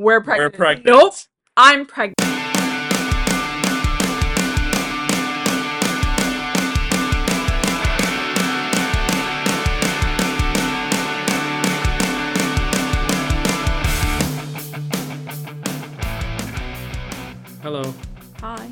[0.00, 0.54] We're pregnant.
[0.54, 0.86] We're pregnant.
[0.86, 1.14] Nope.
[1.58, 2.14] I'm pregnant.
[17.60, 17.92] Hello.
[18.40, 18.70] Hi.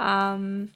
[0.00, 0.72] Um,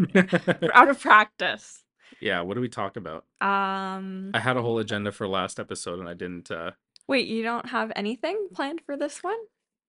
[0.00, 1.84] we're out of practice.
[2.20, 3.24] yeah, what do we talk about?
[3.40, 6.72] Um, I had a whole agenda for last episode and I didn't uh
[7.08, 9.38] wait, you don't have anything planned for this one?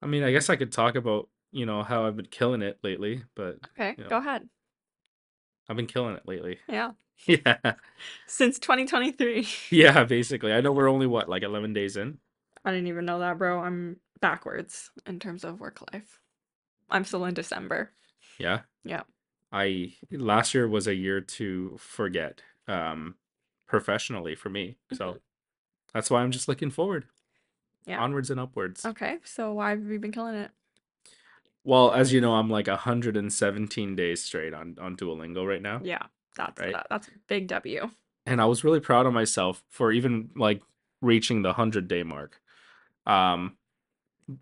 [0.02, 2.78] I mean, I guess I could talk about, you know, how I've been killing it
[2.84, 4.08] lately, but Okay, Yeah.
[4.08, 4.48] go ahead.
[5.70, 6.60] I've been killing it lately.
[6.68, 6.92] Yeah.
[7.26, 7.58] Yeah.
[8.28, 9.48] Since 2023.
[9.72, 10.54] Yeah, basically.
[10.54, 12.20] I know we're only what, like 11 days in?
[12.64, 13.60] I didn't even know that, bro.
[13.60, 16.20] I'm backwards in terms of work life.
[16.92, 17.92] I'm still in December.
[18.38, 18.62] Yeah.
[18.84, 19.02] Yeah.
[19.52, 23.16] I last year was a year to forget um
[23.68, 24.78] professionally for me.
[24.94, 25.18] So
[25.94, 27.06] that's why I'm just looking forward.
[27.88, 28.02] Yeah.
[28.02, 28.86] Onwards and upwards.
[28.86, 30.52] Okay, so why have you been killing it?
[31.64, 35.82] Well, as you know, I'm like 117 days straight on on Duolingo right now.
[35.84, 36.04] Yeah,
[36.36, 36.74] that's Right.
[36.74, 37.90] that, that's a big W.
[38.26, 40.62] and I was really proud of myself for even like
[41.02, 42.42] reaching the 100 day mark.
[43.06, 43.58] Um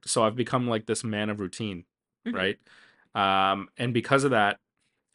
[0.05, 1.85] so I've become like this man of routine,
[2.27, 2.33] Mhm.
[2.33, 2.59] right?
[3.15, 4.59] Um and because of that,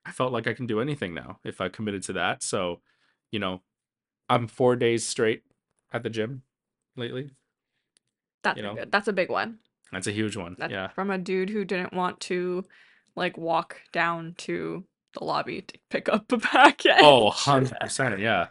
[0.05, 2.43] I felt like I can do anything now if I committed to that.
[2.43, 2.83] So,
[3.33, 3.63] you know,
[4.29, 5.45] I'm 4 days straight
[5.93, 6.43] at the gym
[6.97, 7.33] lately.
[8.43, 8.75] That's You a know?
[8.75, 8.93] good.
[8.93, 9.59] That's a big one.
[9.93, 10.57] That's a huge one.
[10.59, 10.89] That's yeah.
[10.89, 12.65] from a dude who didn't want to
[13.17, 16.97] like walk down to the lobby to pick up a packet.
[17.01, 18.49] Oh, 100%, yeah.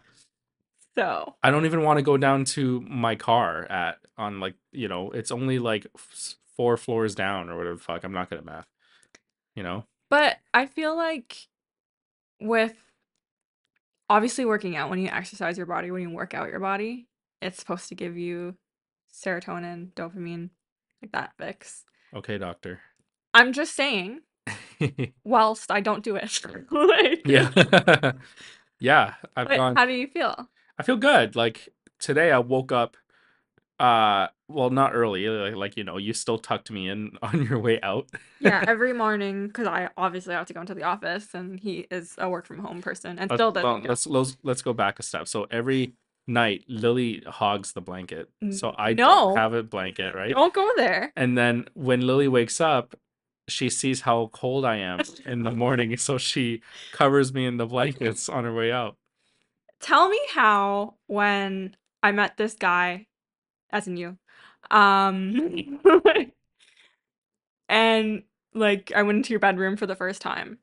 [0.96, 4.90] So I don't even want to go down to my car at on like, you
[4.90, 8.04] know, it's only like f- four floors down or whatever the fuck.
[8.04, 8.68] I'm not good at math.
[9.56, 9.86] You know?
[10.10, 11.48] But I feel like
[12.42, 12.76] with
[14.10, 17.08] obviously working out, when you exercise your body, when you work out your body,
[17.42, 18.56] it's supposed to give you
[19.14, 20.50] serotonin, dopamine,
[21.02, 21.86] like that fix.
[22.14, 22.80] Okay, doctor.
[23.34, 24.22] I'm just saying,
[25.24, 26.42] whilst I don't do it.
[26.72, 28.12] like, yeah.
[28.80, 30.48] yeah, I've gone how do you feel?
[30.78, 31.36] I feel good.
[31.36, 31.70] Like
[32.00, 32.98] today I woke up
[33.80, 37.58] uh well not early like, like you know you still tucked me in on your
[37.60, 38.08] way out
[38.42, 42.16] Yeah, every morning, because I obviously have to go into the office, and he is
[42.18, 43.70] a work from home person, and Let's- still doesn't.
[43.70, 45.94] well, let's, let's let's go back a step so every
[46.30, 49.06] night lily hogs the blanket so i No.
[49.06, 51.12] don't have a blanket right Don't go there.
[51.16, 52.96] and then when lily wakes up
[53.48, 57.66] she sees how cold i am in the morning so she covers me in the
[57.66, 58.96] blankets on her way out
[59.82, 61.74] Tell me how when
[62.04, 63.08] I met this guy,
[63.72, 64.18] as in you,
[64.70, 65.80] um,
[67.70, 68.24] and
[68.54, 70.60] like I went into your bedroom for the first time,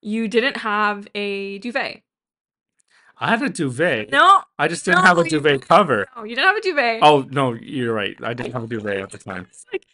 [0.00, 2.02] you didn't have a duvet.
[3.22, 6.24] I had a duvet No, i just didn't no, have a you duvet cover no,
[6.24, 6.98] you didn't have a duvet.
[7.02, 9.86] oh no you're right i didn't have a duvet at the time like-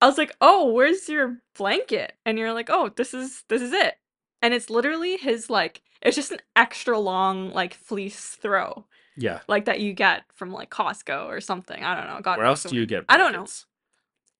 [0.00, 3.72] I was like, "Oh, where's your blanket?" And you're like, "Oh, this is this is
[3.72, 3.96] it."
[4.40, 8.84] And it's literally his like it's just an extra long like fleece throw,
[9.16, 11.82] yeah like that you get from like Costco or something.
[11.82, 12.20] I don't know.
[12.20, 13.12] God where else do you get Blankets?
[13.12, 13.46] I don't know.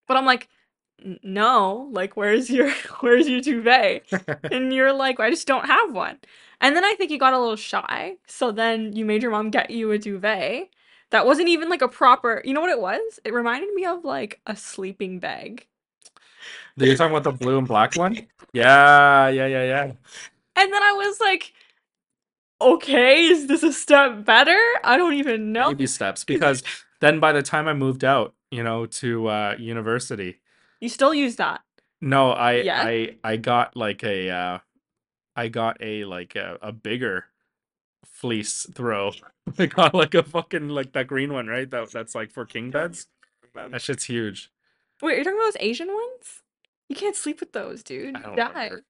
[0.07, 0.47] But I'm like,
[1.05, 2.71] "N- "No, like where's your
[3.01, 4.07] where's your duvet?"
[4.51, 6.19] and you're like, "I just don't have one."
[6.61, 9.51] And then I think you got a little shy, so then you made your mom
[9.51, 10.71] get you a duvet.
[11.11, 13.19] That wasn't even like a proper, you know what it was?
[13.25, 15.67] It reminded me of like a sleeping bag.
[16.77, 18.27] You're talking about the blue and black one?
[18.55, 19.93] Yeah, yeah, yeah, yeah.
[20.57, 21.53] And then I was like,
[22.61, 24.59] okay, is this a step better?
[24.83, 25.71] I don't even know.
[25.71, 26.25] Baby steps.
[26.25, 26.63] Because
[27.01, 30.41] then by the time I moved out, you know, to uh university,
[30.81, 31.61] You still use that.
[32.01, 32.83] no, I Yeah?
[32.85, 34.59] I I got like a uh
[35.37, 37.27] I got a like a, a bigger
[38.05, 39.13] fleece throw.
[39.59, 41.69] I got like a fucking like that green one, right?
[41.71, 43.07] That that's like for king beds.
[43.55, 44.51] That shit's huge.
[45.03, 46.43] Wait, you're talking about those Asian ones?
[46.89, 48.17] You can't sleep with those, dude.
[48.17, 48.65] I You don't die.
[48.65, 48.85] remember.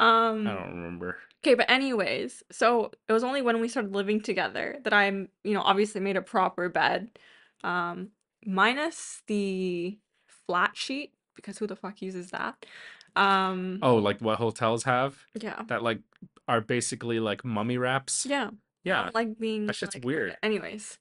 [0.00, 1.18] Um, I don't remember.
[1.44, 5.54] Okay, but anyways, so it was only when we started living together that I'm, you
[5.54, 7.10] know, obviously made a proper bed,
[7.62, 8.08] um,
[8.46, 9.98] minus the
[10.46, 12.64] flat sheet because who the fuck uses that?
[13.16, 16.00] Um, Oh, like what hotels have yeah, that like
[16.48, 18.26] are basically like mummy wraps.
[18.26, 18.50] yeah,
[18.82, 19.10] Yeah.
[19.14, 20.36] like being That shit's like- weird.
[20.42, 20.98] Anyways,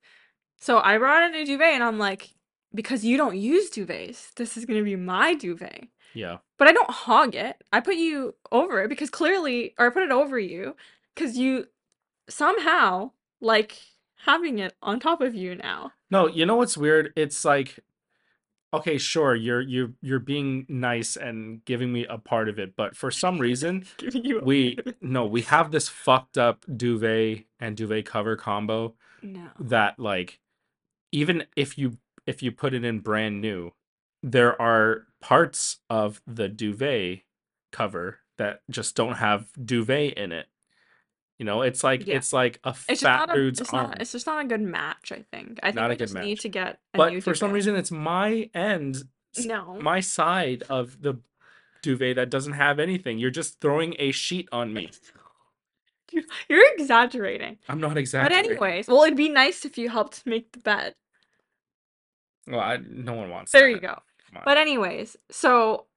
[0.59, 2.29] so I brought in a duvet and I'm like,
[2.73, 5.87] because you don't use duvets, this is gonna be my duvet.
[6.13, 6.37] Yeah.
[6.59, 7.63] But I don't hog it.
[7.73, 10.75] I put you over it because clearly, or I put it over you
[11.15, 11.67] because you
[12.29, 13.11] somehow
[13.41, 13.79] like
[14.25, 15.91] having it on top of you now.
[16.09, 17.11] No, you know what's weird?
[17.15, 17.79] It's like
[18.73, 22.95] okay, sure, you're you're you're being nice and giving me a part of it, but
[22.95, 23.85] for some reason,
[24.43, 24.97] we part of it.
[25.01, 29.49] no, we have this fucked up duvet and duvet cover combo no.
[29.59, 30.39] that like
[31.11, 33.71] even if you if you put it in brand new,
[34.21, 37.21] there are parts of the duvet
[37.71, 40.47] cover that just don't have duvet in it.
[41.39, 42.17] You know, it's like Yeah.
[42.17, 43.89] it's like a It's just fat not a dude's it's arm.
[43.89, 45.59] not it's just not a good match, I think.
[45.63, 46.39] I think Not we a good just need match.
[46.41, 47.55] to get a new But for some duvet.
[47.55, 48.97] reason, it's my end,
[49.35, 49.79] s- No.
[49.81, 51.15] my side of the
[51.81, 53.17] duvet that doesn't have anything.
[53.17, 54.89] You're just throwing a sheet on me.
[56.11, 57.57] You- You're exaggerating.
[57.67, 58.35] I'm not exaggerating.
[58.35, 58.51] But exaggerating.
[58.51, 60.93] anyways, well, it'd be nice if you helped make the bed.
[62.45, 63.69] Well, I, no one wants There that.
[63.71, 63.99] you go.
[64.27, 64.41] Come on.
[64.45, 65.87] But anyways, so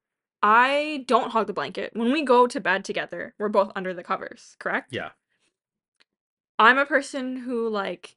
[0.41, 1.91] I don't hog the blanket.
[1.93, 4.91] When we go to bed together, we're both under the covers, correct?
[4.91, 5.09] Yeah.
[6.59, 8.15] I'm a person who like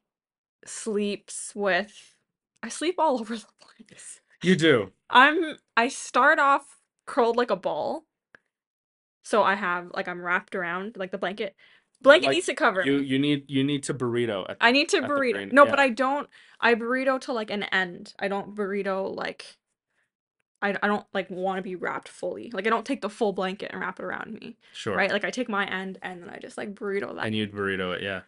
[0.65, 2.15] sleeps with
[2.63, 4.19] I sleep all over the place.
[4.43, 4.91] You do.
[5.09, 8.05] I'm I start off curled like a ball.
[9.23, 11.55] So I have like I'm wrapped around like the blanket.
[12.01, 13.05] Blanket Like, needs to cover You me.
[13.05, 14.49] you need you need to burrito.
[14.49, 15.33] At, I need to at the burrito.
[15.33, 15.85] brain- No, but yeah.
[15.85, 16.27] I don't
[16.59, 18.13] I burrito to like an end.
[18.17, 19.57] I don't burrito like
[20.63, 22.49] I, I don't like want to be wrapped fully.
[22.51, 24.57] Like I don't take the full blanket and wrap it around me.
[24.73, 24.95] sure.
[24.95, 25.11] Right?
[25.11, 27.25] Like I take my end and then I just like burrito that.
[27.25, 28.21] And you'd burrito it, yeah.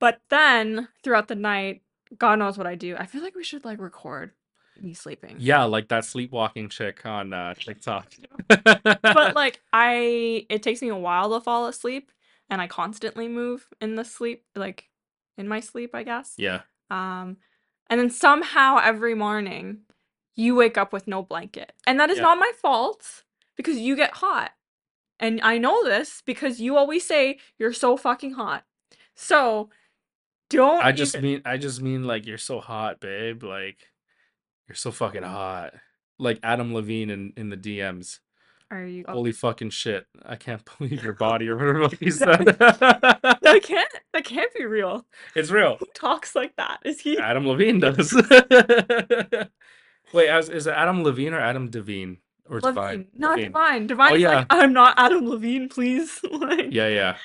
[0.00, 1.82] But then throughout the night,
[2.16, 2.96] God knows what I do.
[2.96, 4.32] I feel like we should like record
[4.80, 5.36] me sleeping.
[5.40, 8.06] Yeah, like that sleepwalking chick on uh, TikTok.
[9.02, 12.10] But like I it takes me a while to fall asleep
[12.50, 14.88] and I constantly move in the sleep like
[15.36, 16.34] in my sleep, I guess.
[16.36, 17.36] yeah, Um
[17.90, 19.80] and then somehow every morning
[20.36, 21.72] you wake up with no blanket.
[21.86, 22.22] And that is Yeah.
[22.24, 23.24] not my fault
[23.56, 24.52] because you get hot.
[25.20, 28.64] And I know this because you always say you're so fucking hot.
[29.14, 29.70] So
[30.50, 33.42] don't I just even- mean I just mean like you're so hot, babe.
[33.42, 33.78] Like
[34.68, 35.28] you're so fucking mm.
[35.28, 35.74] hot.
[36.18, 38.18] Like Adam Levine in, in the DMs.
[38.70, 40.06] are you Holy fucking shit.
[40.24, 42.44] I can't believe your body or whatever he said.
[42.46, 45.06] that can't that can't be real.
[45.34, 45.76] it's real.
[45.78, 46.80] Who talks like that?
[46.84, 48.12] Is he Adam Levine does.
[50.12, 52.18] Wait, as- is it Adam Levine or Adam Devine?
[52.48, 52.74] Or Levine?
[52.74, 53.06] Divine?
[53.14, 53.46] Not Levine.
[53.46, 53.82] divine.
[53.82, 54.34] Oh, divine is yeah.
[54.36, 56.18] like I'm not Adam Levine, please.
[56.32, 57.16] like, Yeah, yeah.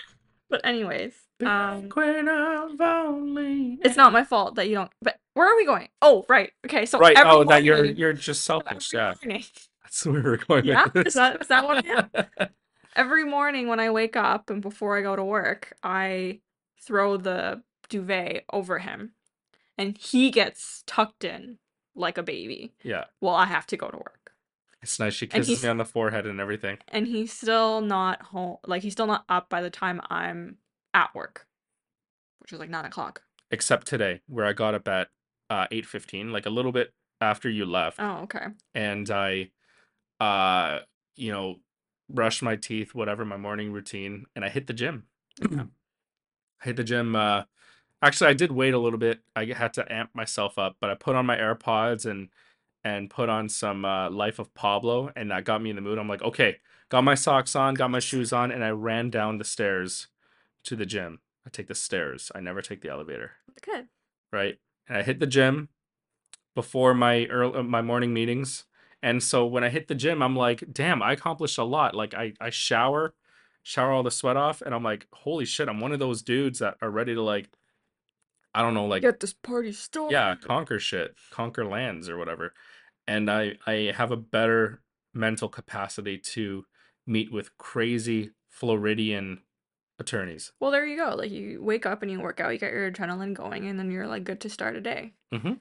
[0.49, 1.13] But anyways,
[1.45, 3.79] um Queen of only.
[3.83, 5.87] it's not my fault that you don't but where are we going?
[5.99, 6.51] Oh, right.
[6.63, 7.17] Okay, so right.
[7.17, 8.93] every Oh, that you're you're just selfish.
[8.93, 9.43] Yeah, morning-
[9.83, 10.65] that's where we're going.
[10.65, 10.85] Yeah?
[10.93, 12.49] Is that- is that what I
[12.95, 16.41] every morning when I wake up and before I go to work, I
[16.79, 19.13] throw the duvet over him
[19.77, 21.57] and he gets tucked in
[21.95, 24.31] like a baby yeah, while I have to go to work.
[24.83, 25.13] it's nice.
[25.13, 26.77] She kisses me on the forehead and everything.
[26.89, 30.57] And he's still not home like he's still not up by the time I'm
[30.93, 31.47] at work.
[32.39, 33.21] Which was like nine o'clock.
[33.51, 35.09] Except today, where I got up at
[35.49, 38.47] uh, eight fifteen, like a little bit after you left, Oh, okay.
[38.75, 39.51] and I,
[40.19, 40.79] uh,
[41.15, 41.57] you know,
[42.09, 45.05] brushed my teeth, whatever my morning routine, and I hit the gym.
[45.41, 45.65] I
[46.63, 47.15] hit the gym.
[47.15, 47.43] Uh,
[48.01, 49.21] actually, I did wait a little bit.
[49.35, 52.29] I had to amp myself up, but I put on my AirPods and
[52.85, 55.97] and put on some uh, Life of Pablo, and that got me in the mood.
[55.97, 56.57] I'm like, okay,
[56.89, 60.07] got my socks on, got my shoes on, and I ran down the stairs
[60.63, 61.19] to the gym.
[61.45, 62.31] I take the stairs.
[62.33, 63.31] I never take the elevator,
[63.61, 63.87] Good.
[64.31, 64.55] right?
[64.87, 65.69] And I hit the gym
[66.55, 68.65] before my early, uh, my morning meetings.
[69.01, 71.95] And so when I hit the gym, I'm like, damn, I accomplished a lot.
[71.95, 73.13] Like I I shower,
[73.63, 76.59] shower all the sweat off, and I'm like, holy shit, I'm one of those dudes
[76.59, 77.49] that are ready to like,
[78.55, 80.13] I don't know, like Get this party started.
[80.13, 82.53] yeah, conquer shit, conquer lands or whatever.
[83.05, 84.81] And I I have a better
[85.13, 86.65] mental capacity to
[87.05, 89.41] meet with crazy Floridian
[89.99, 90.51] attorneys.
[90.59, 91.15] Well, there you go.
[91.15, 93.91] Like you wake up and you work out, you get your adrenaline going, and then
[93.91, 95.13] you're like good to start a day.
[95.33, 95.53] Mm-hmm.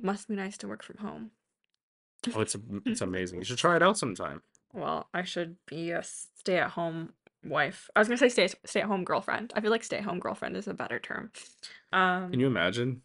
[0.00, 1.30] Must be nice to work from home.
[2.34, 3.38] Oh, it's it's amazing.
[3.38, 4.42] You should try it out sometime.
[4.72, 7.12] Well, I should be a stay-at-home
[7.44, 7.88] wife.
[7.94, 9.52] I was gonna say stay stay-at-home girlfriend.
[9.54, 11.30] I feel like stay-at-home girlfriend is a better term.
[11.92, 13.02] Um, Can you imagine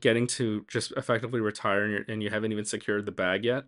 [0.00, 3.64] getting to just effectively retire and, you're, and you haven't even secured the bag yet?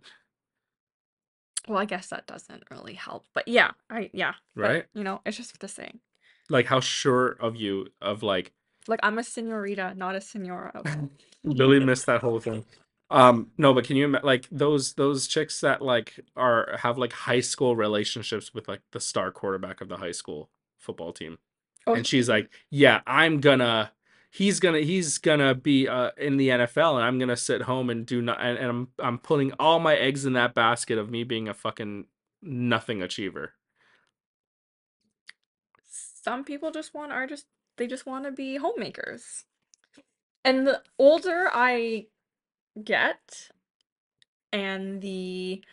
[1.67, 4.85] well, I guess that doesn't really help, but yeah, I yeah, but, Right?
[4.93, 5.99] you know, it's just the saying.
[6.49, 8.51] Like how sure of you of like
[8.87, 10.71] Like I'm a senorita, not a senora.
[10.75, 10.99] okay?
[11.43, 12.65] Lily missed that whole thing.
[13.11, 17.39] Um, no, but can you like those those chicks that like are have like high
[17.39, 20.49] school relationships with like the star quarterback of the high school
[20.79, 21.37] football team,
[21.87, 23.91] Oh, and she's like, "Yeah, I'm gonna,
[24.31, 28.07] he's gonna, he's gonna be uh in the NFL, and I'm gonna sit home and
[28.07, 31.23] do not, and, and I'm I'm putting all my eggs in that basket of me
[31.23, 32.05] being a fucking
[32.41, 33.53] nothing achiever."
[36.25, 37.45] Some people just want are just
[37.77, 39.45] they just want to be homemakers.
[40.43, 42.07] And the older I
[42.83, 43.49] get
[44.51, 45.63] and the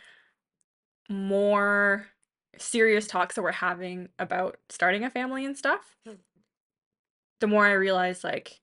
[1.09, 2.07] more
[2.57, 6.13] serious talks that we're having about starting a family and stuff, Hmm.
[7.39, 8.59] the more I realize like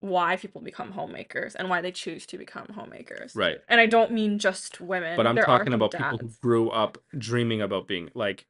[0.00, 3.34] why people become homemakers and why they choose to become homemakers.
[3.34, 3.58] Right.
[3.68, 5.16] And I don't mean just women.
[5.16, 8.46] But I'm there talking about people who grew up dreaming about being like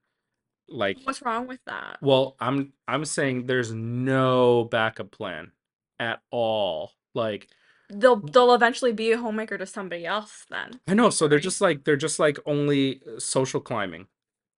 [0.71, 1.99] like What's wrong with that?
[2.01, 5.53] well, I'm I'm saying there's no backup plan
[5.99, 6.93] at all.
[7.15, 7.49] Like
[7.93, 10.81] They'll they'll eventually be a homemaker to somebody else then.
[10.87, 14.07] I know, so they're just like they're just like only uh, social climbing,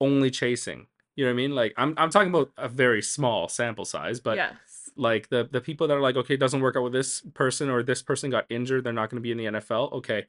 [0.01, 0.87] only chasing.
[1.17, 1.55] You know what I mean?
[1.55, 4.91] Like I'm I'm talking about a very small sample size, but yes.
[4.97, 7.71] like the the people that are like, okay, it doesn't work out with this person
[7.71, 9.93] or this person got injured, they're not going to be in the NFL.
[9.93, 10.27] Okay,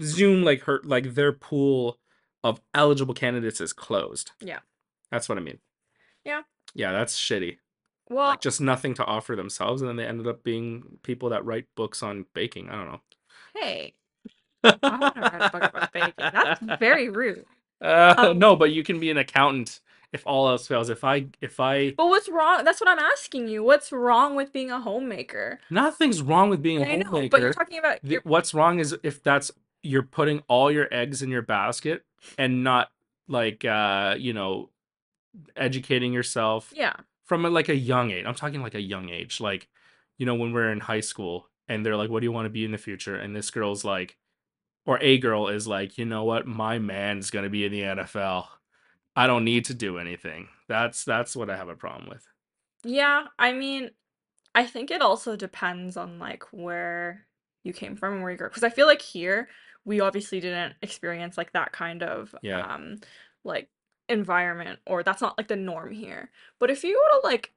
[0.00, 1.98] Zoom like hurt like their pool
[2.44, 4.30] of eligible candidates is closed.
[4.40, 4.60] Yeah.
[5.14, 5.58] That's what I mean.
[6.24, 6.42] Yeah.
[6.74, 7.58] Yeah, that's shitty.
[8.10, 11.44] Well, Like just nothing to offer themselves, and then they ended up being people that
[11.44, 12.68] write books on baking.
[12.68, 13.00] I don't know.
[13.54, 13.94] hey,
[14.64, 16.12] I want to write a book about baking.
[16.18, 17.44] That's very rude.
[17.80, 19.80] Uh, Um, no, but you can be an accountant
[20.12, 20.90] if all else fails.
[20.90, 22.64] If I if I But what's wrong?
[22.64, 23.62] That's what I'm asking you.
[23.62, 25.60] What's wrong with being a homemaker?
[25.70, 27.28] nothing's wrong with being a I know, homemaker.
[27.30, 29.50] but you're talking about your what's wrong is if that's
[29.82, 32.04] you're putting all your eggs in your basket
[32.38, 32.90] and not
[33.28, 34.70] like uh you know
[35.56, 36.94] educating yourself yeah.
[37.24, 39.68] from a, like a young age i'm talking like a young age like
[40.18, 42.50] you know when we're in high school and they're like what do you want to
[42.50, 44.16] be in the future and this girl's like
[44.86, 47.80] or a girl is like you know what my man's going to be in the
[47.82, 48.46] nfl
[49.16, 52.26] i don't need to do anything that's that's what i have a problem with
[52.84, 53.90] Yeah, I mean,
[54.54, 57.26] I think it also depends on like where
[57.62, 58.52] you came from and where you grew up.
[58.52, 59.48] Because I feel like here
[59.84, 62.60] we obviously didn't experience like that kind of Yeah.
[62.60, 62.98] um
[63.44, 63.70] like
[64.08, 66.30] environment or that's not like the norm here.
[66.58, 67.52] But if you go to like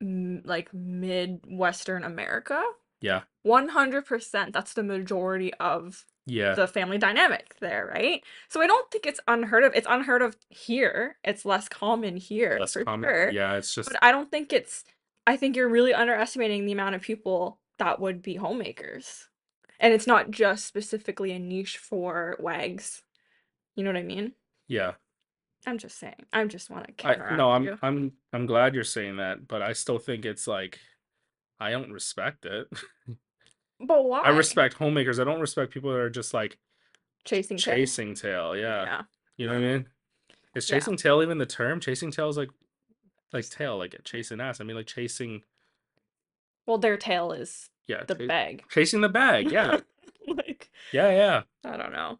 [0.00, 2.62] m- like Midwestern America,
[3.00, 8.22] yeah 100% that's the majority of yeah the family dynamic there, right?
[8.48, 9.72] So I don't think it's unheard of.
[9.74, 11.16] It's unheard of here.
[11.24, 13.30] It's less common here less for common sure.
[13.30, 14.84] yeah it's just But I don't think it's
[15.26, 19.28] I think you're really underestimating the amount of people that would be homemakers.
[19.80, 23.02] And it's not just specifically a niche for wags.
[23.76, 24.32] You know what I mean?
[24.66, 24.94] yeah
[25.66, 26.14] I'm just saying.
[26.32, 27.78] I just want to I counteract no, I'm you.
[27.82, 30.78] I'm I'm glad you're saying that, but I still think it's like
[31.60, 32.68] I don't respect it.
[33.80, 34.22] But why?
[34.22, 35.20] I respect homemakers.
[35.20, 36.58] I don't respect people that are just like
[37.24, 37.74] chasing tail.
[37.76, 38.56] chasing tail.
[38.56, 38.82] Yeah.
[38.82, 39.02] Yeah.
[39.36, 39.86] You know what I mean?
[40.56, 40.76] Is Yeah.
[40.78, 41.78] chasing tail even the term?
[41.78, 42.50] Chasing tail is like
[43.32, 44.60] like tail, like chasing ass.
[44.60, 45.42] I mean like chasing
[46.66, 48.64] Well, their tail is yeah, the cha- bag.
[48.68, 49.52] chasing the bag.
[49.52, 49.78] Yeah.
[50.26, 51.42] like yeah, yeah.
[51.64, 52.18] I don't know.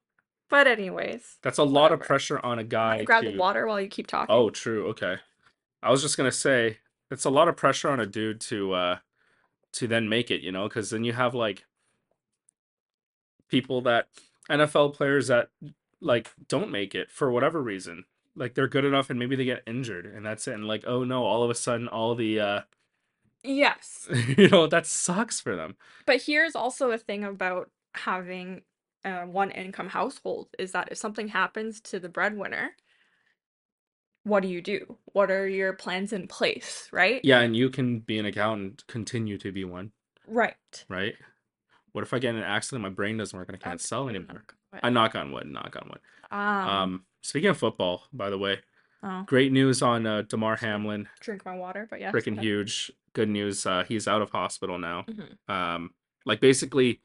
[0.49, 3.81] But anyways, That's a lot of pressure on a guy grab to the water while
[3.81, 4.35] you keep talking.
[4.35, 4.89] Oh, true.
[4.89, 5.17] Okay.
[5.83, 6.79] I was just gonna say
[7.11, 8.99] it's a lot of pressure on a dude to uh
[9.73, 11.65] to then make it, you know, because then you have like
[13.49, 14.09] people that
[14.51, 15.51] NFL players that
[16.01, 18.05] like don't make it for whatever reason.
[18.35, 20.55] Like they're good enough and maybe they get injured and that's it.
[20.55, 22.61] And like, oh no, all of a sudden all the uh
[23.45, 24.09] Yes.
[24.37, 25.77] you know, that sucks for them.
[26.07, 28.63] But here's also a thing about having
[29.05, 32.71] a one income household is that if something happens to the breadwinner,
[34.25, 34.99] what do you do?
[35.07, 37.21] What are your plans in place, right?
[37.25, 39.93] Yeah, and you can be an accountant, continue to be one,
[40.27, 40.85] Right.
[40.89, 41.15] right?
[41.93, 43.87] What if I get in an accident, my brain doesn't work and I can't Okay,
[43.87, 44.45] sell anymore?
[44.83, 46.01] I knock on wood, knock on wood.
[46.31, 48.61] Um, Um, speaking of football, by the way,
[49.03, 51.09] oh, great news on uh, Damar Hamlin.
[51.21, 52.13] drink my water, but yeah.
[52.13, 52.93] Freaking huge.
[53.15, 53.65] Good news.
[53.67, 55.07] Uh, he's out of hospital now.
[55.07, 55.91] hmm Um,
[56.27, 57.01] like basically,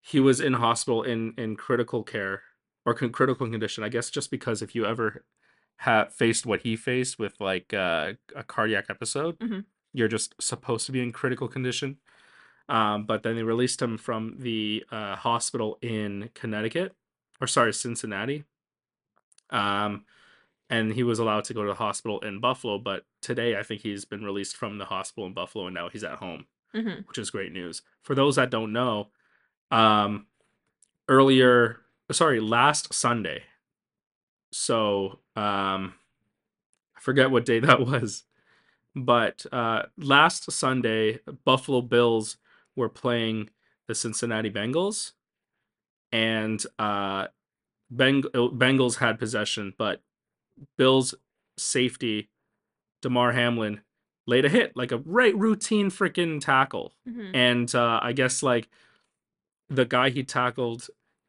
[0.00, 2.42] he was in hospital in in critical care
[2.86, 3.84] or con- critical condition.
[3.84, 5.24] I guess just because if you ever
[5.78, 9.64] have faced what he faced with like uh, a cardiac episode, Mhm.
[9.92, 11.98] you're just supposed to be in critical condition.
[12.68, 16.94] Um, but then they released him from the uh, hospital in Connecticut,
[17.40, 18.44] or sorry, Cincinnati.
[19.50, 20.04] Um,
[20.70, 22.78] and he was allowed to go to the hospital in Buffalo.
[22.78, 26.04] But today, I think he's been released from the hospital in Buffalo, and now he's
[26.04, 27.82] at home, hmm which is great news.
[28.02, 29.08] For those that don't know,
[29.70, 30.26] um,
[31.08, 33.42] earlier, sorry, last Sunday.
[34.52, 35.94] So, um,
[36.96, 38.24] I forget what day that was,
[38.94, 42.38] but uh, last Sunday, Buffalo Bills
[42.76, 43.50] were playing
[43.88, 45.12] the Cincinnati Bengals,
[46.12, 47.28] and uh,
[47.94, 50.02] Beng- uh, Bengals had possession, but
[50.76, 51.14] Bills
[51.58, 52.30] safety
[53.02, 53.80] Damar Hamlin
[54.26, 58.68] laid a hit, like a right routine freaking tackle, hmm and uh, I guess like
[59.68, 60.88] the guy he tackled,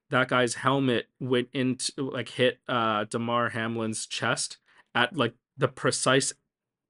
[0.09, 4.57] that guy's helmet went into like hit uh, Damar Hamlin's chest
[4.95, 6.33] at like the precise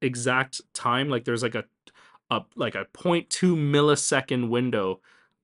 [0.02, 1.10] exact time.
[1.10, 1.66] Like there's like a
[2.32, 5.00] a like a 0.2 millisecond window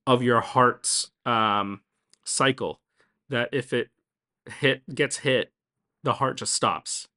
[0.06, 1.82] of your heart's um
[2.24, 2.80] cycle
[3.30, 3.90] that if it
[4.60, 5.52] hit gets hit,
[6.04, 7.08] the heart just stops.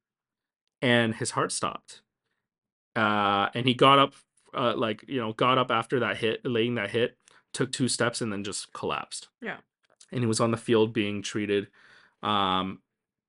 [0.81, 2.03] And his heart stopped.
[2.97, 4.15] Uh and he got up
[4.55, 7.17] uh, like you know got up after that hit, laying that hit,
[7.59, 9.29] took two steps and then just collapsed.
[9.43, 9.57] Yeah.
[10.13, 11.67] And he was on the field being treated,
[12.23, 12.81] um,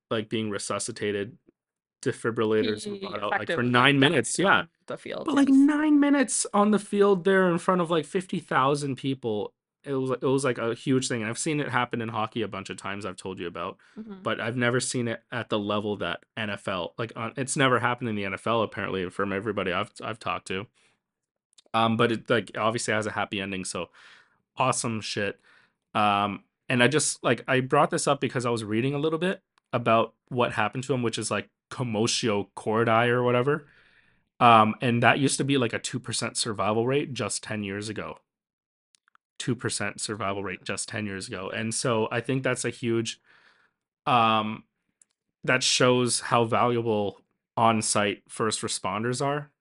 [0.09, 1.37] like being resuscitated,
[2.01, 4.39] defibrillators He out, like for nine minutes.
[4.39, 5.25] Yeah, the field.
[5.25, 9.53] but like nine minutes on the field there in front of like fifty thousand people.
[9.83, 11.21] It was it was like a huge thing.
[11.21, 13.05] And I've seen it happen in hockey a bunch of times.
[13.05, 14.23] I've told you about Mhm.
[14.23, 18.09] but I've never seen it at the level that NFL like on it's never happened
[18.09, 20.67] in the NFL apparently from everybody I've I've talked to.
[21.73, 23.89] Um but it like obviously has a happy ending so
[24.59, 25.39] awesome shit.
[25.95, 29.19] Um and I just like I brought this up because I was reading a little
[29.19, 29.41] bit
[29.73, 33.67] about what happened to him which is like commotio cordis or whatever.
[34.39, 38.19] Um and that used to be like a 2% survival rate just 10 years ago.
[39.39, 41.49] 2% survival rate just 10 years ago.
[41.49, 43.19] And so I think that's a huge
[44.05, 44.63] um
[45.43, 47.21] that shows how valuable
[47.55, 49.51] on-site first responders are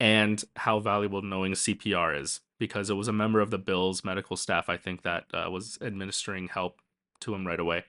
[0.00, 4.36] and how valuable knowing CPR is because it was a member of the Bills medical
[4.36, 6.80] staff I think that uh, was administering help
[7.20, 7.84] to him right away.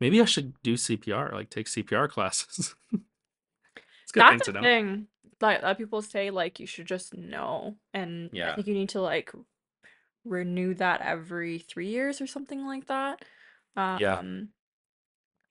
[0.00, 2.74] Maybe I should do CPR, like take CPR classes.
[2.92, 5.06] it's a good thing That's to the thing.
[5.40, 7.76] Like that people say like you should just know.
[7.94, 8.54] And I Yeah.
[8.54, 9.32] think you need to like
[10.24, 13.24] renew that every three years or something like that.
[13.76, 14.22] Um, Yeah.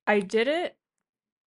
[0.06, 0.77] I did it.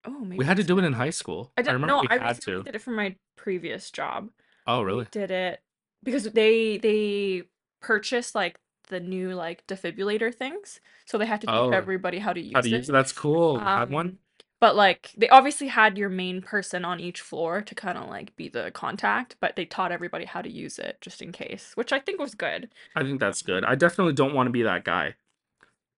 [0.05, 1.51] Oh, maybe We had to it's do it in high school.
[1.57, 2.01] I I didn't remember know.
[2.01, 2.65] we I had recently to.
[2.65, 4.29] did it for my previous job.
[4.67, 5.07] Oh, We really?
[5.11, 5.61] did it
[6.03, 7.43] because they they
[7.81, 12.33] purchased like the new like defibrillator things, so they had to teach Oh, everybody how
[12.33, 12.89] to how use to use it.
[12.89, 12.93] it?
[12.93, 13.69] That's cool.
[13.75, 14.07] Had one?
[14.07, 14.19] Um,
[14.59, 18.35] but like they obviously had your main person on each floor to kind of like
[18.35, 21.93] be the contact, but they taught everybody how to use it just in case, which
[21.93, 22.69] I think was good.
[22.95, 23.63] I think that's good.
[23.63, 25.15] I definitely don't want to be that guy.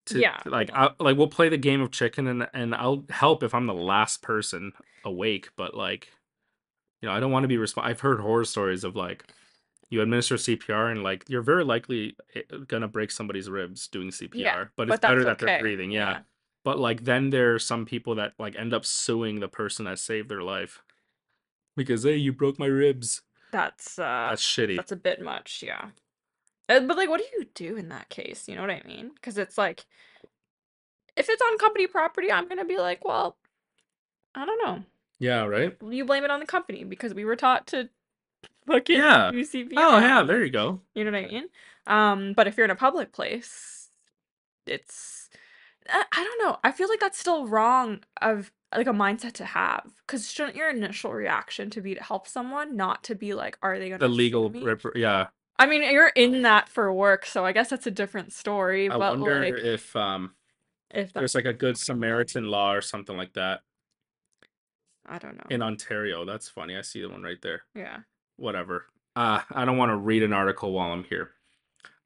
[0.10, 0.40] To Yeah.
[0.46, 3.66] like, I, like we'll play the game of chicken, and and I'll help if I'm
[3.68, 4.74] the last person
[5.06, 5.50] awake.
[5.56, 6.10] But like,
[7.02, 9.26] you know, I don't want to be respons I've heard horror stories of like,
[9.90, 14.30] you administer CPR and like you're very likely eh, gonna break somebody's ribs doing CPR,
[14.36, 15.92] Yeah, but it's but better that's that they're breathing.
[15.92, 16.10] Yeah.
[16.12, 16.20] Yeah.
[16.66, 19.98] But like then there are some people that like end up suing the person that
[19.98, 20.84] saved their life
[21.78, 23.22] because hey, you broke my ribs.
[23.52, 24.76] That's uh That's shitty.
[24.76, 25.90] that's a bit much, yeah.
[26.70, 28.48] Uh, But like what do you do in that case?
[28.48, 29.12] You know what I mean?
[29.16, 29.86] Because it's like
[31.16, 33.38] if it's on company property, I'm gonna be like, well,
[34.36, 34.84] I don't know.
[35.20, 35.76] Yeah, right?
[35.86, 37.90] You blame it on the company because we were taught to
[38.68, 39.32] fucking Yeah.
[39.32, 39.74] do CPR.
[39.78, 40.82] Oh yeah, there you go.
[40.94, 41.50] You know what I mean?
[41.88, 43.90] Um, but if you're in a public place,
[44.66, 45.30] it's
[45.90, 46.58] I, I don't know.
[46.64, 49.92] I feel like that's still wrong of like a mindset to have.
[50.06, 53.80] Because shouldn't your initial reaction to be to help someone, not to be like, are
[53.80, 54.64] they gonna The sue legal me?
[54.64, 55.28] rep- yeah.
[55.60, 58.90] I mean, you're in that for work, so I guess that's a different story.
[58.90, 60.34] I But wonder like, if um
[60.90, 63.62] if there's like a good Samaritan law or something like that
[65.06, 65.44] I don't know.
[65.50, 66.26] in Ontario.
[66.26, 66.76] That's funny.
[66.78, 67.64] I see the one right there.
[67.76, 67.98] Yeah.
[68.38, 68.86] Whatever.
[69.16, 71.32] Uh I don't want to read an article while I'm here.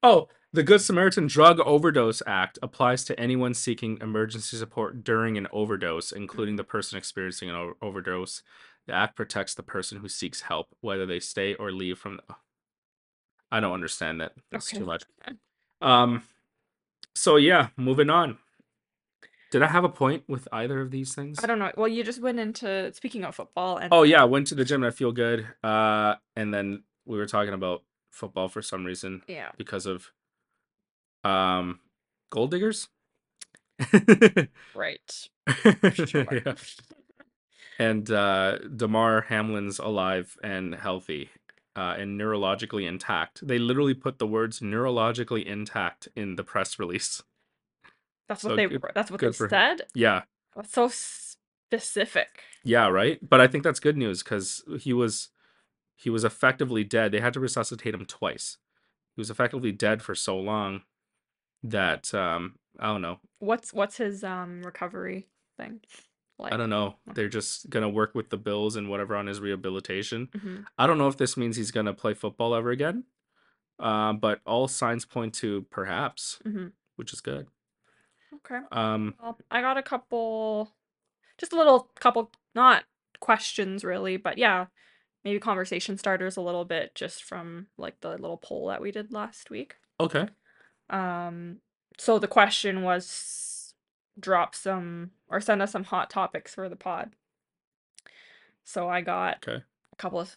[0.01, 5.47] Oh, the Good Samaritan Drug Overdose Act applies to anyone seeking emergency support during an
[5.51, 8.43] overdose, including the person experiencing an o- overdose.
[8.85, 12.35] The act protects the person who seeks help, whether they stay or leave from the...
[13.53, 14.33] I don't understand that.
[14.51, 14.79] That's Okay.
[14.79, 15.03] too much.
[15.79, 16.23] Um
[17.15, 18.39] so yeah, moving on.
[19.51, 21.37] Did I have a point with either of these things?
[21.43, 21.71] I don't know.
[21.77, 24.65] Well, you just went into speaking of football and Oh yeah, I went to the
[24.65, 25.47] gym and I feel good.
[25.63, 29.51] Uh and then we were talking about football for some reason yeah.
[29.55, 30.11] because of
[31.23, 31.79] um
[32.31, 32.89] gold diggers.
[34.73, 35.29] Right.
[35.65, 36.53] yeah.
[37.77, 41.29] And uh Damar Hamlin's alive and healthy
[41.75, 43.45] uh and neurologically intact.
[43.47, 47.21] They literally put the words neurologically intact in the press release.
[48.27, 49.49] That's So what they good- that's what they for him.
[49.49, 49.81] said.
[49.93, 50.23] Yeah.
[50.55, 52.43] That's so specific.
[52.63, 53.17] Yeah, right?
[53.27, 55.29] But I think that's good news cuz he was
[55.95, 57.11] he was effectively dead.
[57.11, 58.57] They had to resuscitate him twice.
[59.15, 60.83] He was effectively dead for so long
[61.63, 63.19] that um I don't know.
[63.39, 65.81] What's what's his um recovery thing?
[66.39, 66.95] Like I don't know.
[67.13, 70.27] They're just going to work with the Bills and whatever on his rehabilitation.
[70.27, 70.65] Mhm.
[70.77, 73.05] I don't know if this means he's going to play football ever again.
[73.79, 76.71] Um but all signs point to perhaps, Mhm.
[76.95, 77.47] which is good.
[78.35, 78.59] Okay.
[78.71, 80.75] Um Well, I got a couple
[81.37, 82.83] just a little couple not
[83.19, 84.67] questions really, but yeah,
[85.23, 89.11] maybe conversation starters a little bit just from like the little poll that we did
[89.13, 89.75] last week.
[89.99, 90.27] okay.
[90.89, 91.59] Um
[91.97, 93.05] so the question was
[94.19, 97.11] drop some or send us some hot topics for the pod.
[98.63, 99.63] So I got Okay.
[99.91, 100.35] a couple of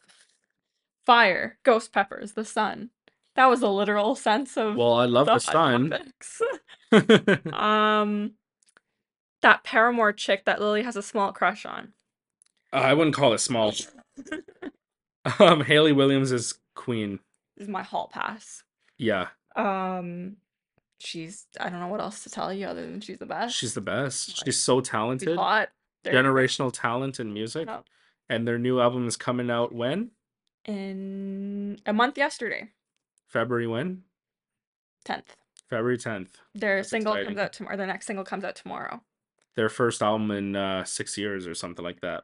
[1.04, 2.90] fire, ghost peppers, the sun.
[3.36, 5.92] That was a literal sense of Well, I love the hot sun.
[7.52, 8.32] um
[9.42, 11.92] that Paramore chick that Lily has a small crush on.
[12.72, 13.72] I wouldn't call it small.
[15.40, 17.18] Um, Hayley Williams is queen.
[17.56, 18.62] is my hall pass.
[18.96, 20.36] Yeah, Um,
[20.98, 23.54] she's I don't know what else to tell you other than she's the best.
[23.56, 24.28] she's the best.
[24.38, 25.36] Like, She's so talented.
[25.36, 25.68] hot.
[26.04, 27.68] Generational talent in music.
[28.28, 30.10] And their new album is coming out when?
[30.64, 32.70] In a month yesterday,
[33.28, 34.02] February when?
[35.04, 35.36] tenth.
[35.70, 36.28] February 10th.
[36.54, 37.28] Their That's single exciting.
[37.34, 37.76] comes out tomorrow.
[37.76, 39.00] Their next single comes out tomorrow.
[39.56, 42.22] Their first album in uh, six years or something like that.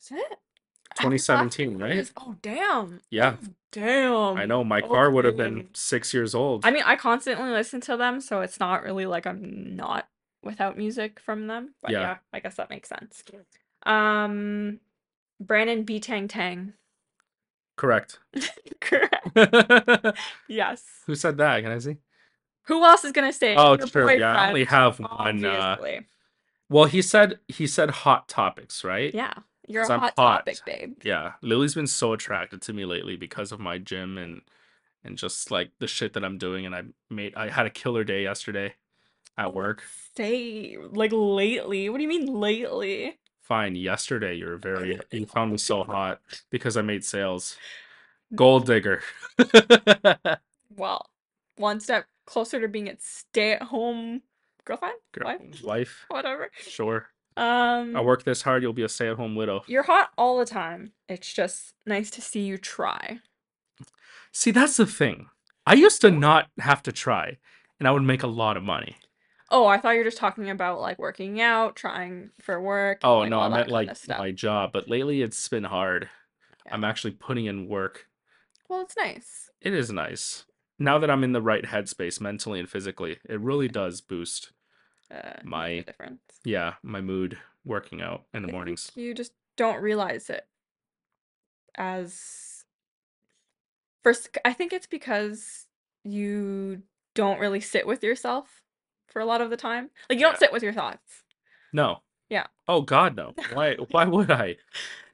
[0.00, 0.38] Is it?
[0.96, 2.10] 2017, right?
[2.16, 3.00] Oh damn.
[3.10, 3.36] Yeah.
[3.74, 4.36] Damn.
[4.36, 6.64] I know my car would have been six years old.
[6.64, 10.06] I mean, I constantly listen to them, so it's not really like I'm not
[10.44, 11.74] without music from them.
[11.82, 12.00] But Yeah.
[12.00, 13.24] yeah, I guess that makes sense.
[13.84, 14.78] Um,
[15.40, 16.74] Brandon B Tang Tang.
[17.76, 18.20] Correct.
[18.80, 20.16] Correct.
[20.48, 20.84] Yes.
[21.06, 21.60] Who said that?
[21.62, 21.96] Can I see?
[22.66, 23.56] Who else is gonna say?
[23.56, 24.08] Oh, Your true.
[24.12, 25.44] Yeah, I only have one.
[25.44, 25.76] Uh,
[26.70, 29.12] well, he said he said hot topics, right?
[29.12, 29.34] Yeah,
[29.66, 30.46] you're a I'm hot hot.
[30.46, 30.96] topic, babe.
[31.02, 31.32] Yeah.
[31.42, 34.42] Lily's been so attracted to me lately because of my gym and
[35.04, 36.66] and just like the shit that I'm doing.
[36.66, 38.74] And I made I had a killer day yesterday
[39.36, 39.82] at oh, work.
[40.16, 41.88] Say like lately.
[41.88, 43.18] What do you mean lately?
[43.42, 43.76] Fine.
[43.76, 47.56] Yesterday, you're oh, very you found me so hot because I made sales.
[48.34, 49.02] Gold digger.
[50.76, 51.08] Well,
[51.56, 54.22] one step closer to being a stay-at-home
[54.64, 56.04] girlfriend, Girl- wife, Wife.
[56.08, 56.50] whatever.
[56.58, 57.08] Sure.
[57.36, 59.64] Um, I work this hard, you'll be a stay-at-home widow.
[59.66, 60.92] you're hot all the time.
[61.08, 63.18] It's just nice to see you try.
[64.32, 65.28] See, that's the thing.
[65.66, 67.38] I used to not have to try,
[67.78, 68.96] and I would make a lot of money.
[69.50, 73.00] Oh, I thought you were just talking about like working out, trying for work.
[73.02, 74.18] and, Oh like, no, all I that meant like stuff.
[74.18, 76.08] my job, but lately it's been hard.
[76.66, 76.74] Yeah.
[76.74, 78.06] I'm actually putting in work.
[78.68, 79.50] Well, it's nice.
[79.60, 80.44] It is nice.
[80.78, 84.50] Now that I'm in the right headspace mentally and physically, it really does boost
[85.14, 86.22] Uh, My- difference.
[86.44, 88.90] yeah, my mood working out in the I mornings.
[88.94, 90.46] You just don't realize it
[91.76, 92.64] as
[94.02, 94.28] first.
[94.44, 95.66] I think it's because
[96.04, 96.82] you
[97.14, 98.62] don't really sit with yourself
[99.06, 99.90] for a lot of the time.
[100.10, 100.38] Like you don't Yeah.
[100.38, 101.22] sit with your thoughts.
[101.72, 102.02] No.
[102.28, 102.46] Yeah.
[102.68, 103.34] Oh god no.
[103.52, 104.56] Why why would I?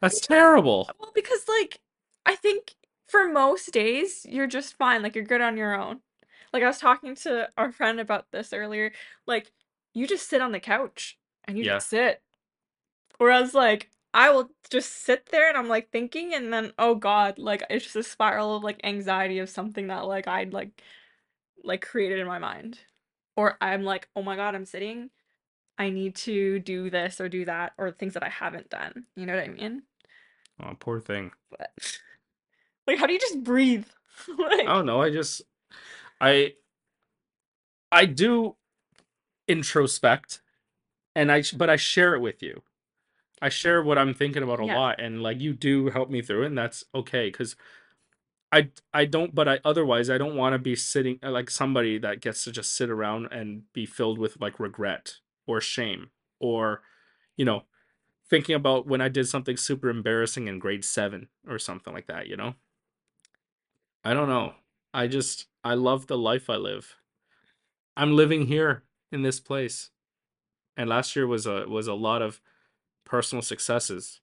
[0.00, 0.90] That's terrible.
[0.98, 1.80] Well, because like
[2.24, 2.74] I think
[3.08, 5.02] for most days you're just fine.
[5.02, 6.00] Like you're good on your own.
[6.52, 8.92] Like I was talking to our friend about this earlier.
[9.26, 9.52] Like
[9.94, 11.74] you just sit on the couch and you Yeah.
[11.74, 12.22] just sit.
[13.18, 17.38] Whereas like I will just sit there and I'm like thinking and then oh god,
[17.38, 20.82] like it's just a spiral of like anxiety of something that like I'd like
[21.62, 22.78] like created in my mind.
[23.36, 25.10] Or I'm like, "Oh my god, I'm sitting.
[25.78, 29.26] I need to do this or do that or things that I haven't done." You
[29.26, 29.82] know what I mean?
[30.62, 31.32] Oh, poor thing.
[31.50, 31.70] But
[32.86, 33.86] like how do you just breathe?
[34.38, 35.00] like I don't know.
[35.00, 35.42] I just
[36.20, 36.54] I
[37.92, 38.56] I do
[39.50, 40.40] introspect
[41.14, 42.62] and I but I share it with you.
[43.42, 44.74] I share what I'm thinking about a Yeah.
[44.76, 47.56] lot and like you do help me through it and that's okay cuz
[48.52, 51.98] I I don't but I otherwise I don't want to be sitting uh, like somebody
[51.98, 56.10] that gets to just sit around and be filled with like regret or shame
[56.40, 56.82] or
[57.36, 57.64] you know
[58.28, 62.28] thinking about when I did something super embarrassing in grade 7 or something like that,
[62.28, 62.54] you know?
[64.04, 64.54] I don't know.
[64.92, 66.96] I just I love the life I live.
[67.96, 69.90] I'm living here in this place.
[70.76, 72.40] And last year was a was a lot of
[73.04, 74.20] personal successes.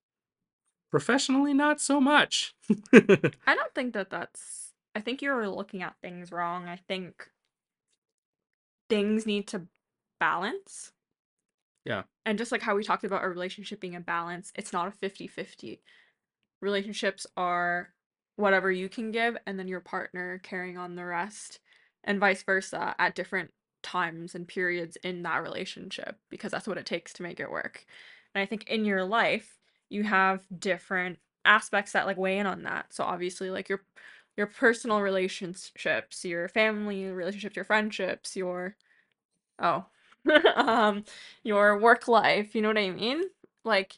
[0.89, 2.55] Professionally not so much.
[2.93, 6.67] I don't think that that's I think you're looking at things wrong.
[6.67, 7.29] I think
[8.89, 9.67] things need to
[10.19, 10.91] balance.
[11.85, 12.03] Yeah.
[12.25, 15.05] And just like how we talked about a relationship being a balance, it's not a
[15.05, 15.79] 50-50.
[16.61, 17.93] Relationships are
[18.35, 21.59] whatever you can give and then your partner carrying on the rest
[22.03, 23.51] and vice versa at different
[23.83, 27.85] times and periods in that relationship because that's what it takes to make it work.
[28.35, 29.59] And I think in your life,
[29.89, 32.93] you have different aspects that like weigh in on that.
[32.93, 33.83] So obviously like your
[34.35, 38.75] your personal relationships, your family relationships, your friendships, your
[39.59, 39.85] oh,
[40.55, 41.03] um
[41.43, 43.23] your work life, you know what I mean?
[43.63, 43.97] Like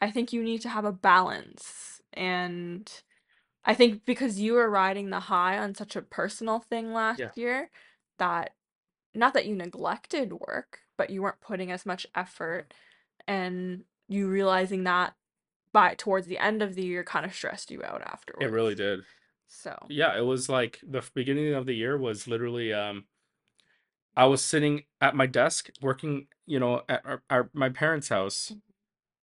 [0.00, 2.90] I think you need to have a balance and
[3.66, 7.32] I think because you were riding the high on such a personal thing last Yeah.
[7.36, 7.70] year
[8.18, 8.55] that
[9.16, 12.72] not that you neglected work, but you weren't putting as much effort
[13.26, 15.14] and you realizing that
[15.72, 18.46] by towards the end of the year kind of stressed you out afterwards.
[18.46, 19.00] It really did.
[19.48, 23.04] So, Yeah, it was like the beginning of the year was literally um
[24.16, 28.54] I was sitting at my desk working, you know, at our, our my parents' house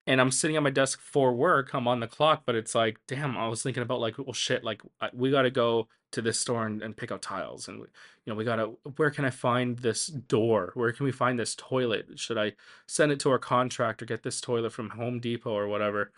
[0.09, 1.73] and I'm sitting at my desk for work.
[1.75, 4.65] I'm on the clock, but it's like, damn, I was thinking about like, well, shit,
[4.65, 7.69] like we got to go to this store and, and pick out tiles.
[7.69, 7.87] And, we-
[8.25, 10.73] you know, we got to, where can I find this door?
[10.75, 12.19] Where can we find this toilet?
[12.19, 12.55] Should I
[12.87, 16.11] send it to our contractor, get this toilet from Home Depot or whatever?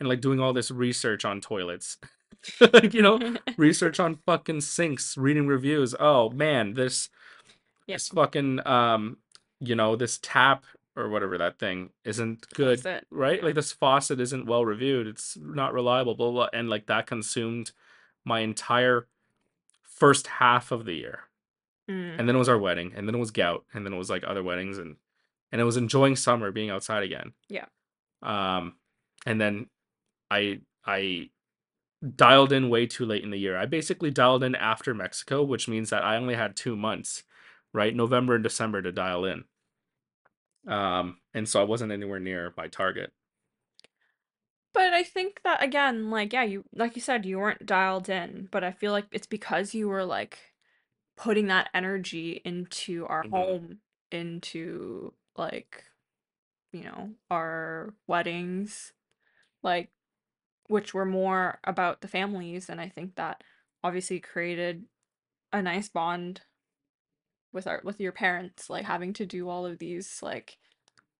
[0.00, 1.98] and like doing all this research on toilets.
[2.60, 3.18] like, you know,
[3.56, 5.94] research on fucking sinks, reading reviews.
[5.98, 7.08] Oh man, this
[7.86, 7.96] Yep.
[7.96, 9.16] this fucking um,
[9.60, 10.64] you know, this tap
[10.98, 13.06] or whatever that thing isn't good, Faucet.
[13.10, 13.42] right?
[13.42, 15.06] Like this faucet isn't well reviewed.
[15.06, 17.72] It's not reliable, blah, blah, and like that consumed
[18.24, 19.06] my entire
[19.82, 21.20] first half of the year.
[21.90, 22.18] Mm.
[22.18, 24.10] And then it was our wedding, and then it was gout, and then it was
[24.10, 24.96] like other weddings and
[25.50, 27.32] and it was enjoying summer being outside again.
[27.48, 27.66] Yeah.
[28.22, 28.74] Um
[29.24, 29.66] and then
[30.30, 31.30] I I
[32.16, 33.56] dialed in way too late in the year.
[33.56, 37.24] I basically dialed in after Mexico, which means that I only had 2 months,
[37.72, 37.94] right?
[37.94, 39.44] November and December to dial in.
[40.68, 43.12] Um and so I wasn't anywhere near my target.
[44.72, 48.48] But I think that again, like yeah, you like you said, you weren't dialed in,
[48.52, 50.54] but I feel like it's because you were like
[51.16, 53.32] putting that energy into our Mhm.
[53.32, 53.80] home,
[54.12, 55.84] into like,
[56.72, 58.94] you know, our weddings,
[59.62, 59.92] like
[60.68, 63.44] which were more about the families, and I think that
[63.84, 64.86] obviously created
[65.52, 66.42] a nice bond
[67.52, 70.58] with our with your parents, like having to do all of these like,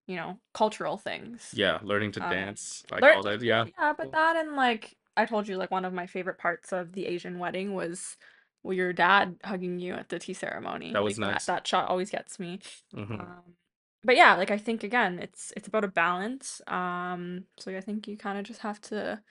[0.07, 1.53] you know, cultural things.
[1.53, 3.43] Yeah, learning to Um, dance, like learn all that.
[3.43, 3.67] Yeah.
[3.79, 6.93] Yeah, but that and like I told you, like one of my favorite parts of
[6.93, 8.17] the Asian wedding was
[8.63, 10.95] well, your dad hugging you at the tea ceremony.
[10.95, 11.47] That was Like that nice.
[11.47, 12.61] that shot always gets me.
[12.93, 13.15] Mhm.
[13.19, 13.57] Um,
[14.05, 16.61] but yeah, like I think again, it's it's about a balance.
[16.67, 19.23] Um, so I think you kind of just have to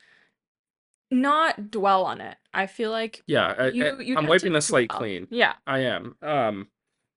[1.11, 2.37] not dwell on it.
[2.53, 4.89] I feel like Yeah, I, I, you you I'm wiping the slate dwell.
[4.89, 5.27] clean.
[5.29, 6.15] Yeah, I am.
[6.21, 6.69] Um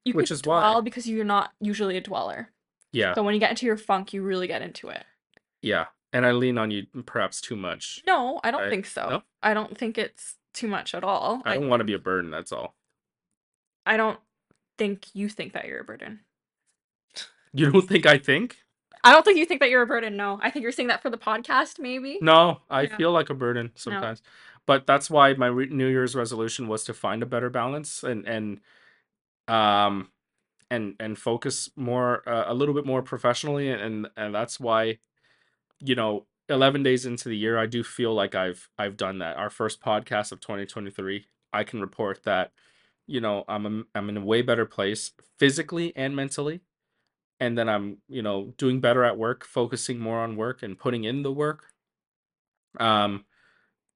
[0.05, 0.81] you which is why.
[0.81, 2.51] because you're not usually a dweller.
[2.93, 3.15] Yeah.
[3.15, 5.05] So when you get into your funk, you really get into it.
[5.63, 8.03] Yeah, and I lean on you perhaps too much.
[8.07, 9.09] No, I don't I think so.
[9.09, 11.43] no, I don't think it's too much at all.
[11.45, 12.31] I don't want to be a burden.
[12.31, 12.75] That's all.
[13.87, 14.19] I don't
[14.79, 16.21] think you think that you're a burden.
[17.53, 18.59] You don't think I think?
[19.03, 20.17] I don't think you think that you're a burden.
[20.17, 22.19] No, I think you're saying that for the podcast, maybe.
[22.23, 22.97] No, I Yeah.
[22.97, 23.73] feel like a burden No.
[23.75, 24.23] sometimes.
[24.67, 28.25] But that's why my re- New Year's resolution was to find a better balance and
[28.27, 28.61] and
[29.51, 30.09] um
[30.71, 34.99] and and focus more uh, a little bit more professionally and and that's why
[35.81, 39.37] you know 11 days into the year I do feel like I've I've done that.
[39.37, 42.53] Our first podcast of 2023, I can report that
[43.07, 46.61] you know I'm a, I'm in a way better place physically and mentally
[47.41, 51.05] and then I'm, you know, doing better at work, focusing more on work and putting
[51.05, 51.73] in the work.
[52.79, 53.25] Um,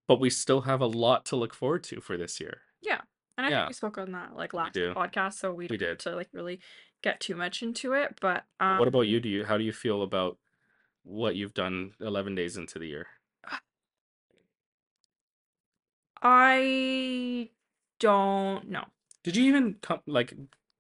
[0.09, 2.63] but we still have a lot to look forward to for this year.
[2.81, 3.03] Yeah,
[3.37, 4.93] and I think Yeah, we spoke on that like we last do.
[4.95, 5.99] podcast, so we We don't did.
[6.01, 6.61] to like really
[7.03, 8.19] get too much into it.
[8.21, 9.21] But But what about um, you?
[9.21, 10.39] Do you how do you feel about
[11.03, 13.07] what you've done 11 days into the year?
[16.23, 17.51] I
[18.01, 18.85] don't know.
[19.23, 20.35] Did you even come like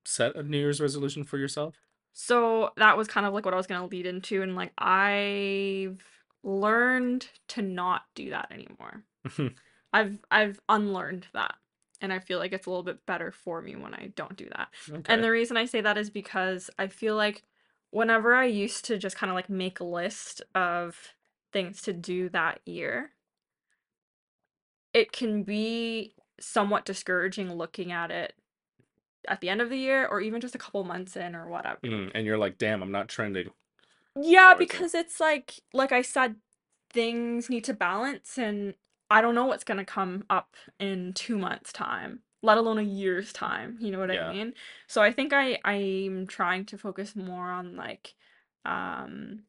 [0.05, 1.75] set a New Year's resolution for yourself?
[2.12, 6.03] So that was kind of like what I was gonna lead into, and like I've
[6.43, 9.05] learned to not do that anymore.
[9.93, 11.55] I've I've unlearned that,
[12.00, 14.48] and I feel like it's a little bit better for me when I don't do
[14.57, 14.68] that.
[15.07, 17.42] And the reason I say that is because I feel like
[17.90, 21.14] whenever I used to just kind of like make a list of
[21.52, 23.11] things to do that year,
[24.92, 28.35] it can be somewhat discouraging looking at it
[29.28, 31.78] at the end of the year or even just a couple months in or whatever.
[31.85, 33.50] Mm, and you're like, damn, I'm not trending.
[34.20, 36.37] Yeah, because it's like like I said,
[36.92, 38.74] things need to balance and
[39.11, 43.33] I don't know what's gonna come up in two months' time, let alone a year's
[43.33, 43.79] time.
[43.81, 44.55] You know what I mean?
[44.88, 48.14] So I think I I'm trying to focus more on like
[48.64, 49.45] um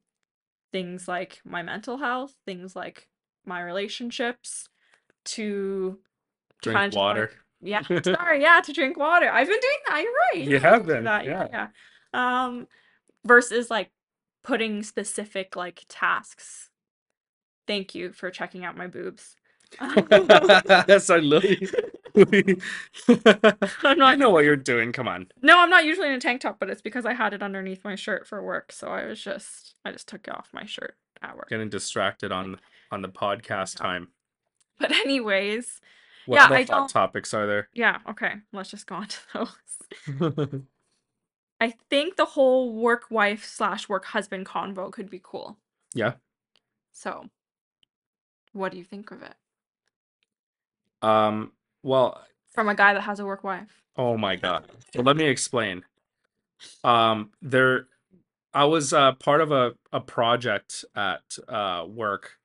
[0.72, 3.10] things like my mental health, things like
[3.46, 4.70] my relationships
[5.26, 6.00] to
[6.64, 7.32] to Drink just water.
[7.32, 7.84] like yeah,
[8.16, 9.30] sorry, yeah, to drink water.
[9.32, 10.02] I've been doing that.
[10.04, 10.50] You're right.
[10.52, 11.04] You Yeah, I have did do been.
[11.04, 11.26] that.
[11.26, 11.50] Yeah, Yeah.
[11.52, 11.68] yeah.
[12.14, 12.68] Um
[13.26, 13.92] versus like
[14.44, 16.70] putting specific like tasks.
[17.68, 19.36] Thank you for checking out my boobs.
[19.82, 21.68] Yes, I Lily.
[23.84, 24.92] I'm not know what you're doing.
[24.92, 25.28] Come on.
[25.42, 27.84] No, I'm not usually in a tank top, but it's because I had it underneath
[27.84, 30.96] my shirt for work, so I was just I just took it off my shirt
[31.22, 31.50] at work.
[31.50, 32.60] Getting distracted on
[32.92, 33.82] on the podcast Yeah.
[33.86, 34.08] time.
[34.80, 35.80] But anyways,
[36.26, 37.70] What yeah, I don't topics are there?
[37.74, 40.62] yeah, okay, let's just go on to those.
[41.62, 45.58] I think the whole work wife slash work husband convo could be cool.
[45.94, 46.14] yeah.
[46.92, 47.30] So,
[48.54, 49.36] what do you think of it?
[51.06, 51.52] Um.
[51.84, 52.22] Well.
[52.54, 53.82] From a guy that has a work wife.
[53.98, 54.66] Oh my God.
[54.96, 55.84] So let me explain.
[56.84, 57.32] Um.
[57.42, 57.88] There.
[58.54, 62.38] I was uh, part of a a project at uh work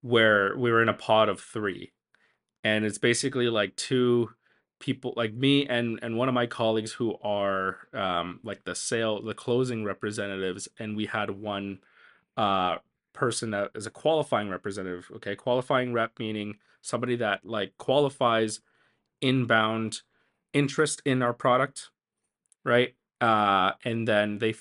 [0.00, 1.92] where we were in a pod of three,
[2.64, 4.30] and it's basically like two
[4.80, 9.22] people like me and and one of my colleagues who are um like the sale
[9.22, 11.78] the closing representatives and we had one
[12.36, 12.74] uh
[13.12, 15.08] person that is a qualifying representative.
[15.16, 18.60] Okay, qualifying rep meaning somebody that like qualifies
[19.20, 20.02] inbound
[20.52, 21.90] interest in our product,
[22.64, 22.94] right?
[23.20, 24.54] Uh, and then they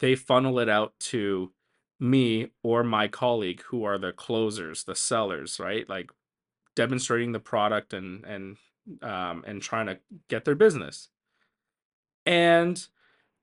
[0.00, 1.52] they funnel it out to
[2.00, 5.88] me or my colleague who are the closers, the sellers, right?
[5.88, 6.10] Like
[6.74, 8.56] demonstrating the product and and
[9.02, 11.08] um, and trying to get their business.
[12.26, 12.86] And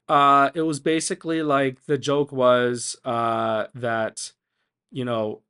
[0.08, 4.32] uh, it was basically like the joke was uh, that
[4.92, 5.42] you know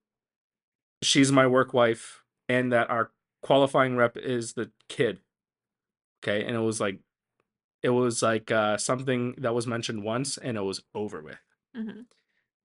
[1.01, 5.19] she's my work wife and that our qualifying rep is the kid.
[6.23, 6.99] Okay, and it was like
[7.83, 11.39] it was like uh, something that was mentioned once and it was over with.
[11.75, 12.01] hmm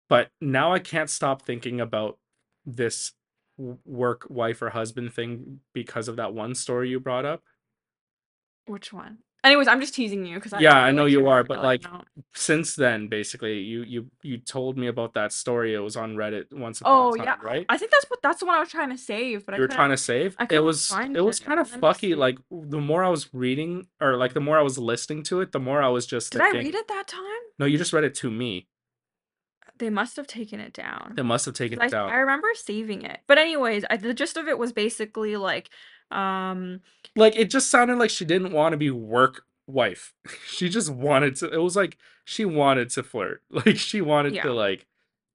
[0.09, 2.19] But now I can't stop thinking about
[2.65, 3.13] this
[3.59, 7.43] work wife or husband thing because of that one story you brought up.
[8.65, 9.23] Which one?
[9.43, 11.85] Anyways, I'm just teasing you because Yeah, I know you are, but like,
[12.35, 15.75] since then, basically, you you you told me about that story.
[15.75, 17.67] It was on Reddit once upon Oh a time, yeah, right?
[17.69, 19.63] I think that's what that's the one I was trying to save, but I You
[19.63, 20.37] were trying to save.
[20.39, 22.15] I It was find it was it, kind of fucky.
[22.17, 25.53] Like the more I was reading, or like the more I was listening to it,
[25.53, 27.43] the more I was just Did I read it that time?
[27.59, 28.69] No, you just read it to me.
[29.81, 31.15] They must have taken it down.
[31.17, 32.11] They must have taken it I, down.
[32.11, 33.21] I remember saving it.
[33.27, 35.71] But anyways, I, the gist of it was basically like,
[36.11, 36.81] um,
[37.17, 40.13] like it just sounded like she didn't want to be work wife
[40.49, 44.43] she just wanted to it was like she wanted to flirt like she wanted Yeah.
[44.43, 44.87] to like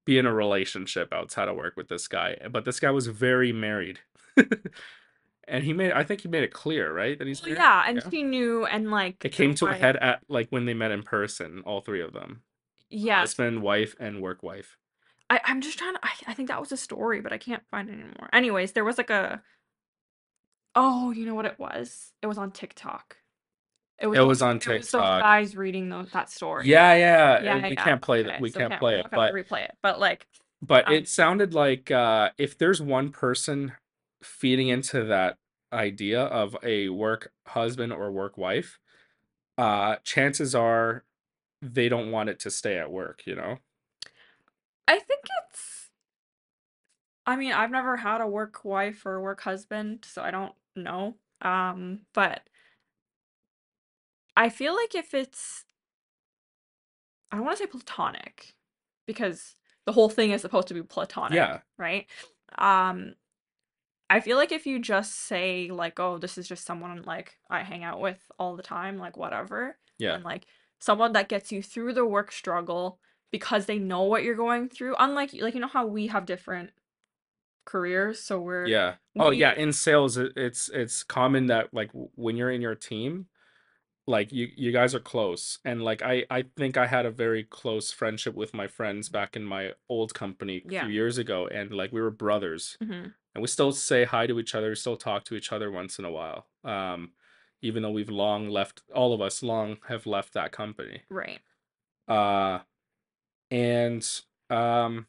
[0.06, 3.54] be in a relationship outside of work with this guy but this guy was very
[3.54, 4.00] married
[5.48, 8.04] and he made i think he made it clear right that he's well, yeah, and
[8.12, 11.02] she knew, and like it came to a head at like when they met in
[11.02, 12.42] person all three of them
[12.90, 14.78] Yes, husband wife and work wife
[15.30, 16.00] I, I'm just trying to.
[16.06, 18.30] I, I think that was a story, but I can't find it anymore.
[18.32, 19.42] Anyways, there was like a.
[20.76, 22.12] Oh, you know what it was?
[22.22, 23.18] It was on TikTok.
[24.00, 25.20] It It was on It was those TikTok.
[25.20, 26.66] guys reading those, that story.
[26.68, 28.96] yeah yeah, Yeah, and we yeah, can't play that okay, we so can't we're play
[28.96, 29.72] not it gonna but replay it.
[29.82, 30.28] But like,
[30.62, 33.74] But Um, it sounded like uh, if there's one person
[34.24, 35.38] feeding into that
[35.72, 38.80] idea of a work husband or work wife,
[39.58, 41.06] uh, chances are
[41.62, 43.58] they don't want it to stay at work, you know?
[44.88, 45.90] I think it's.
[47.26, 51.16] I mean, I've never had a work wife or work husband, so I don't know.
[51.42, 52.42] Um, but
[54.38, 55.66] I feel like if it's,
[57.32, 58.54] I don't want to say platonic,
[59.08, 61.60] because the whole thing is supposed to be platonic, Yeah.
[61.78, 62.06] right?
[62.58, 63.16] Um,
[64.10, 67.64] I feel like if you just say like, oh, this is just someone like I
[67.64, 70.14] hang out with all the time, like whatever, Yeah.
[70.16, 70.46] and like
[70.86, 73.00] someone that gets you through the work struggle
[73.32, 74.96] because they know what you're going through.
[75.00, 76.72] Unlike like you know how we have different
[77.66, 78.96] careers, so we're Yeah.
[79.18, 82.62] Oh we- yeah, in sales it, it's it's common that like w- when you're in
[82.62, 83.28] your team,
[84.08, 85.60] like you you guys are close.
[85.66, 89.36] And like I I think I had a very close friendship with my friends back
[89.36, 90.82] in my old company a Yeah.
[90.84, 92.78] few years ago and like we were brothers.
[92.82, 93.14] Mhm.
[93.36, 96.06] and we still say hi to each other, still talk to each other once in
[96.06, 96.48] a while.
[96.64, 97.14] Um,
[97.62, 101.04] even though we've long left, all of us long have left that company.
[101.10, 101.42] right.
[102.08, 102.60] Uh,
[103.52, 105.08] and um,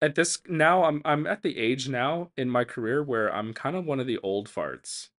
[0.00, 3.76] at this now, I'm I'm at the age now in my career where I'm kind
[3.76, 5.10] of one of the old farts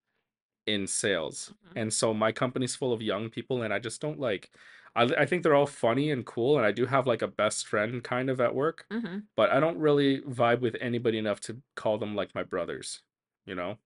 [0.66, 1.76] in sales, Mhm.
[1.76, 4.52] and so my company's full of young people, and I just don't like.
[4.96, 7.66] I I think they're all funny and cool, and I do have like a best
[7.68, 11.62] friend kind of at work hmm but I don't really vibe with anybody enough to
[11.76, 13.02] call them like my brothers,
[13.46, 13.78] you know?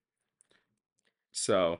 [1.31, 1.79] So,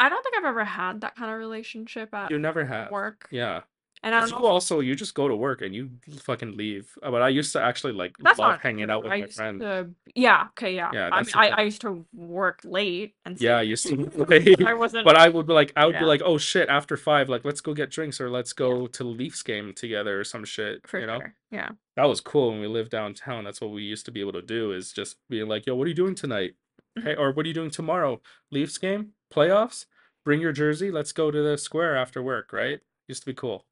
[0.00, 2.90] I don't think I've ever had that kind of relationship at you never have.
[2.90, 3.62] work, Yeah.
[4.02, 4.50] and I 'Cause don't you know.
[4.50, 6.90] also, you just go to work and you fucking leave.
[7.02, 9.24] Uh, But I used to actually like That's love not hanging out with I my
[9.24, 9.60] used friends.
[9.62, 10.90] to, yeah, okay, yeah.
[10.92, 11.54] Yeah, I that's mean, the I, thing.
[11.58, 13.68] I used to work late and Yeah, I stuff.
[13.70, 14.54] used to play.
[14.66, 15.04] I wasn't.
[15.04, 16.06] But I would be like, I would be Yeah.
[16.06, 19.08] like, oh shit, after five, like let's go get drinks or let's go to the
[19.08, 20.86] Leafs game together or some shit.
[20.88, 21.20] for you know?
[21.20, 21.34] sure.
[21.52, 21.70] Yeah.
[21.96, 23.44] That was cool when we lived downtown.
[23.44, 25.84] That's what we used to be able to do is just being like, yo, what
[25.86, 26.54] are you doing tonight?
[26.98, 27.02] Mhm.
[27.04, 28.20] Hey, or what are you doing tomorrow?
[28.50, 29.12] Leafs game?
[29.34, 29.86] Playoffs?
[30.24, 30.90] Bring your jersey.
[30.90, 32.80] Let's go to the square after work, right?
[33.08, 33.64] Used to be cool.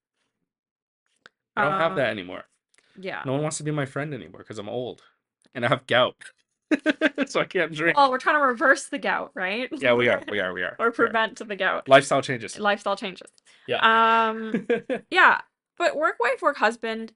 [1.56, 2.44] I don't have Um, that anymore.
[2.98, 3.22] Yeah.
[3.24, 5.02] No one wants to be my friend anymore because I'm old
[5.54, 6.16] and I have gout.
[7.26, 7.96] so I can't drink.
[7.96, 9.68] Well, we're trying to reverse the gout, right?
[9.72, 10.22] yeah, we are.
[10.30, 10.52] We are.
[10.52, 10.76] We are.
[10.78, 10.92] or we are.
[10.92, 11.88] prevent the gout.
[11.88, 12.58] Lifestyle changes.
[12.58, 13.30] Lifestyle changes.
[13.66, 14.28] Yeah.
[14.28, 14.66] Um.
[15.10, 15.40] Yeah,
[15.78, 17.12] but work wife, work husband.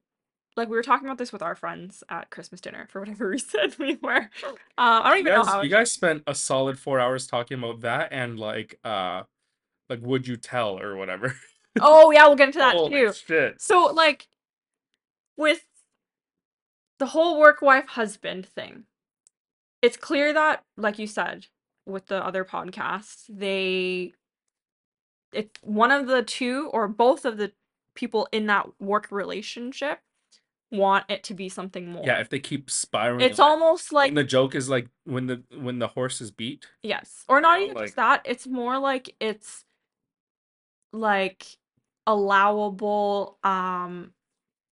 [0.56, 3.72] Like we were talking about this with our friends at Christmas dinner for whatever reason
[3.78, 4.30] we were.
[4.46, 5.62] Um, I don't you even guys, know how.
[5.62, 9.22] you guys spent a solid four hours talking about that and like uh
[9.90, 11.34] like would you tell or whatever.
[11.80, 13.12] Oh yeah, we'll get into that Holy too.
[13.12, 13.60] shit.
[13.60, 14.28] So like,
[15.36, 15.66] with
[16.98, 18.84] the whole work wife husband thing,
[19.82, 21.46] it's clear that, like you said,
[21.84, 24.14] with the other podcasts, they
[25.32, 27.52] it's one of the two or both of the
[27.94, 29.98] people in that work relationship
[30.76, 32.04] want it to be something more.
[32.06, 35.42] Yeah, if they keep spiraling, it's almost like and the joke is like when the
[35.58, 36.66] when the horse is beat.
[36.82, 37.24] Yes.
[37.28, 38.22] Or not know, even like- just that.
[38.24, 39.64] It's more like it's
[40.92, 41.46] like
[42.06, 44.12] allowable um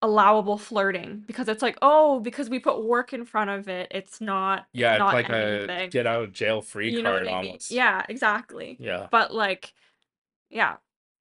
[0.01, 4.19] allowable flirting because it's like, "Oh, because we put work in front of it, it's
[4.19, 7.25] not Yeah, it's not like anything." a get out of jail free you card I
[7.25, 7.33] mean?
[7.33, 7.71] almost.
[7.71, 8.77] Yeah, exactly.
[8.79, 9.07] Yeah.
[9.11, 9.73] But like
[10.49, 10.75] yeah,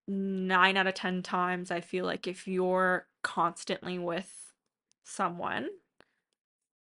[0.08, 4.41] 9 out of 10 times I feel like if you're constantly with
[5.04, 5.68] someone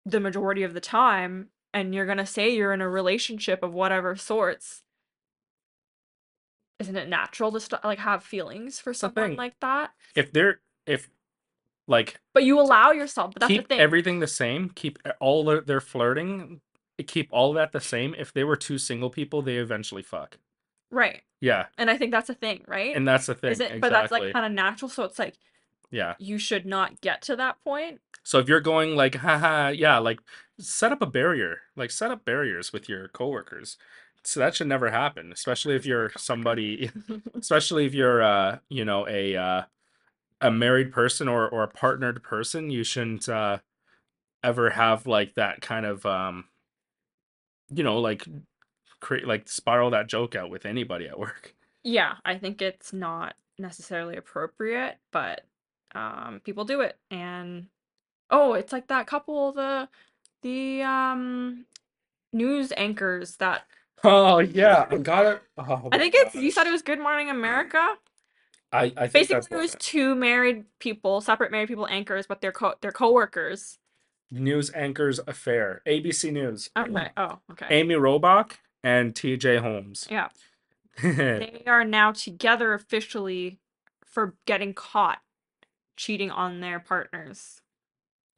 [0.06, 3.74] the majority of the time and you're going to say you're in a relationship of
[3.74, 4.84] whatever sorts
[6.80, 11.10] isn't it natural to st- like have feelings for someone like that If they're if
[11.88, 15.12] like but you allow yourself but that's keep the thing everything the same, keep e-
[15.20, 16.62] all their, their flirting,
[17.00, 18.16] eh, keep all that the same.
[18.18, 20.38] If they were two single people, they eventually fuck.
[20.92, 23.52] right Yeah, and i think that's a thing right and that's the thing.
[23.52, 23.80] is it exactly.
[23.82, 25.36] but that's like kind of natural so it's like
[25.92, 26.16] yeah.
[26.18, 30.20] you should not get to that point So if you're going like, haha, yeah, like
[30.60, 33.78] set up a barrier, like set up barriers with your coworkers.
[34.24, 36.92] So that should never happen, especially if you're somebody,
[37.36, 39.62] especially if you're, uh, you know, a uh,
[40.42, 42.70] a married person or or a partnered person.
[42.70, 43.60] You shouldn't uh,
[44.44, 46.46] ever have like that kind of, um,
[47.70, 48.28] you know, like
[49.00, 51.56] create like spiral that joke out with anybody at work.
[51.84, 55.46] yeah i think it's not necessarily appropriate but
[55.96, 57.68] um people do it and
[58.30, 59.88] oh it's like that couple the
[60.42, 61.66] the um
[62.34, 63.64] news anchors that
[64.02, 65.42] Oh yeah, I got it.
[65.58, 67.96] Oh, i think it's you said it was good morning america
[68.72, 72.52] I I think basically it was two married people separate married people anchors but they're
[72.52, 73.80] co they're co-workers
[74.32, 75.82] news anchors affair.
[75.88, 76.70] ABC News.
[76.78, 79.58] okay oh okay Amy Robach and T.J.
[79.58, 80.08] Holmes.
[80.10, 80.30] yeah
[81.02, 83.60] they are now together officially
[84.06, 85.20] for getting caught
[86.00, 87.62] cheating on their partners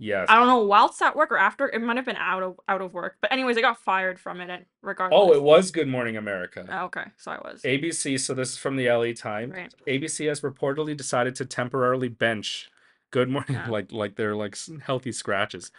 [0.02, 0.26] yes.
[0.30, 1.70] I don't know whilst at work or after.
[1.70, 3.18] It might have been out of out of work.
[3.22, 5.20] But anyways, I got fired from it and oh, regardless.
[5.22, 6.66] Oh, it was Good Morning America.
[6.70, 7.62] Oh, okay, so I was.
[7.62, 9.54] ABC, so this is from the LA Times.
[9.54, 9.74] Right.
[9.88, 12.70] ABC has reportedly decided to temporarily bench
[13.12, 13.70] Good Morning, Yeah.
[13.70, 15.72] like like they're like healthy scratches.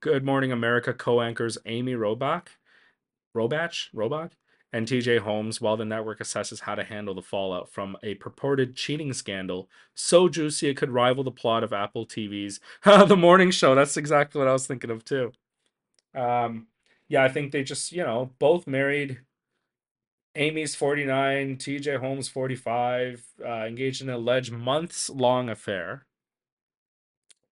[0.00, 2.48] Good Morning America co-anchors Amy Robach,
[3.36, 4.32] Robach, Robach,
[4.72, 8.76] and TJ Holmes while the network assesses how to handle the fallout from a purported
[8.76, 13.74] cheating scandal so juicy it could rival the plot of Apple TV's The Morning Show.
[13.74, 15.32] That's exactly what I was thinking of too.
[16.14, 16.68] Um,
[17.08, 19.20] yeah, I think they just, you know, both married.
[20.36, 26.06] Amy's 49, TJ Holmes 45, uh, engaged in an alleged months long affair.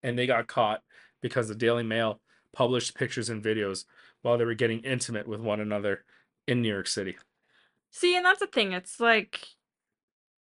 [0.04, 0.82] And they got caught
[1.20, 2.20] because the Daily Mail
[2.52, 3.84] published pictures and videos
[4.22, 6.04] while they were getting intimate with one another
[6.48, 7.16] in New York City.
[7.90, 8.72] See, and that's the thing.
[8.72, 9.46] It's like,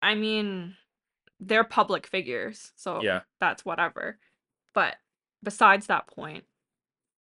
[0.03, 0.77] I mean,
[1.41, 3.23] they're public figures, so Yeah.
[3.41, 4.19] that's whatever.
[4.75, 4.97] But
[5.43, 6.45] besides that point,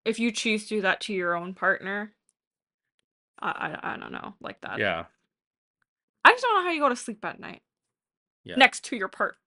[0.04, 2.14] if you choose to do that to your own partner,
[3.40, 4.78] I I, I don't know, like that.
[4.80, 5.06] Yeah.
[6.24, 7.62] I just don't know how you go to sleep at night
[8.44, 8.56] Yeah.
[8.56, 9.40] next to your partner.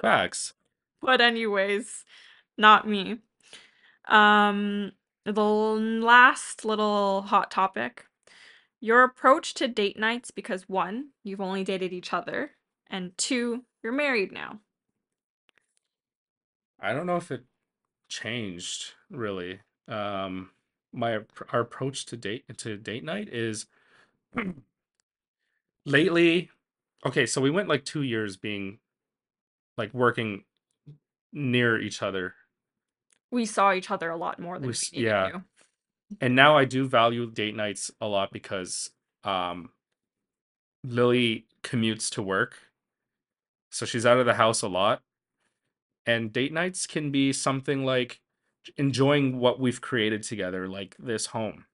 [0.00, 0.54] Facts.
[1.04, 2.04] But anyways,
[2.56, 3.18] not me.
[4.06, 4.92] Um,
[5.24, 8.06] the last little hot topic.
[8.82, 12.56] Your approach to date nights because one, you've only dated each other,
[12.90, 14.60] and two, you're married now.
[16.80, 17.44] I don't know if it
[18.08, 19.60] changed really.
[19.88, 20.50] Um
[20.92, 21.20] my
[21.52, 23.66] our approach to date to date night is
[25.86, 26.50] lately
[27.04, 28.78] okay, so we went like 2 years being
[29.78, 30.44] like working
[31.32, 32.34] near each other
[33.30, 35.30] We saw each other a lot more than We we yeah.
[35.30, 35.44] to.
[36.20, 38.90] And now I do value date nights a lot because
[39.24, 39.70] um
[40.84, 42.58] Lily commutes to work.
[43.70, 45.02] So she's out of the house a lot.
[46.04, 48.20] And date nights can be something like
[48.76, 51.66] enjoying what we've created together like this home.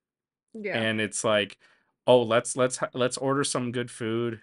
[0.55, 0.79] Yeah.
[0.79, 1.59] And it's like,
[2.07, 4.43] "Oh, let's let's let's order some good food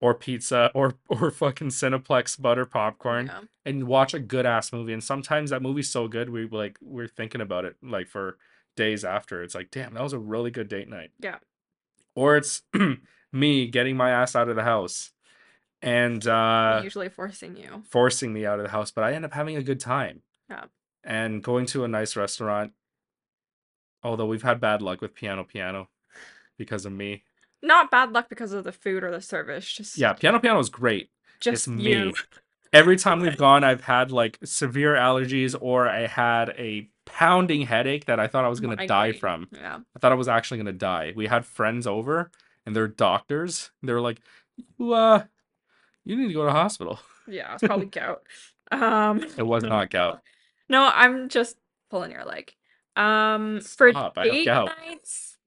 [0.00, 3.40] or pizza or or fucking Cineplex butter popcorn yeah.
[3.64, 4.92] and watch a good ass movie.
[4.92, 8.38] And sometimes that movie's so good we like we're thinking about it like for
[8.78, 9.42] days after.
[9.42, 11.10] It's like, damn, that was a really good date night.
[11.20, 11.36] Yeah.
[12.14, 12.62] Or it's
[13.32, 15.12] me getting my ass out of the house
[15.82, 17.82] and uh Usually forcing you.
[17.90, 20.22] forcing me out of the house, but I end up having a good time.
[20.48, 20.64] Yeah.
[21.04, 22.72] And going to a nice restaurant.
[24.02, 25.88] Although we've had bad luck with piano piano
[26.56, 27.24] because of me.
[27.62, 29.70] Not bad luck because of the food or the service.
[29.70, 31.10] Just Yeah, piano piano is great.
[31.40, 32.12] just it's me.
[32.72, 38.04] Every time we've gone, I've had like severe allergies or I had a pounding headache
[38.06, 39.20] that I thought I was gonna die Migraine.
[39.20, 39.48] from.
[39.52, 39.78] Yeah.
[39.96, 41.12] I thought I was actually gonna die.
[41.16, 42.30] We had friends over
[42.66, 43.70] and they're doctors.
[43.82, 44.20] They were like,
[44.78, 45.24] "You uh,
[46.04, 47.54] you need to go to hospital." Yeah.
[47.54, 48.22] It's probably gout.
[48.70, 49.24] Um.
[49.36, 50.22] It was not gout.
[50.70, 51.56] No, I'm just
[51.88, 52.54] pulling your leg.
[52.94, 55.38] Um, for Stop, I date nights,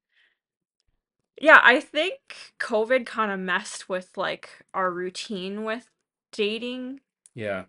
[1.42, 5.90] yeah, I think COVID kind of messed with like our routine with
[6.32, 7.00] dating.
[7.36, 7.66] Yeah.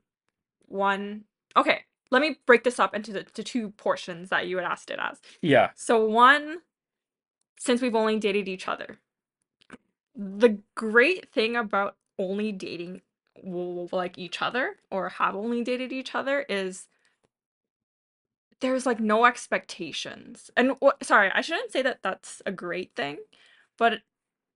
[0.67, 1.25] One,
[1.57, 4.91] okay, let me break this up into the, the two portions that you had asked
[4.91, 5.21] it as.
[5.41, 5.71] Yeah.
[5.75, 6.59] So one,
[7.59, 8.99] since we've only dated each other,
[10.15, 13.03] the great thing about only dating
[13.45, 16.87] like each other or have only dated each other is
[18.61, 20.51] there's like no expectations.
[20.57, 23.19] And sorry, I shouldn't say that that's a great thing,
[23.77, 24.03] but it,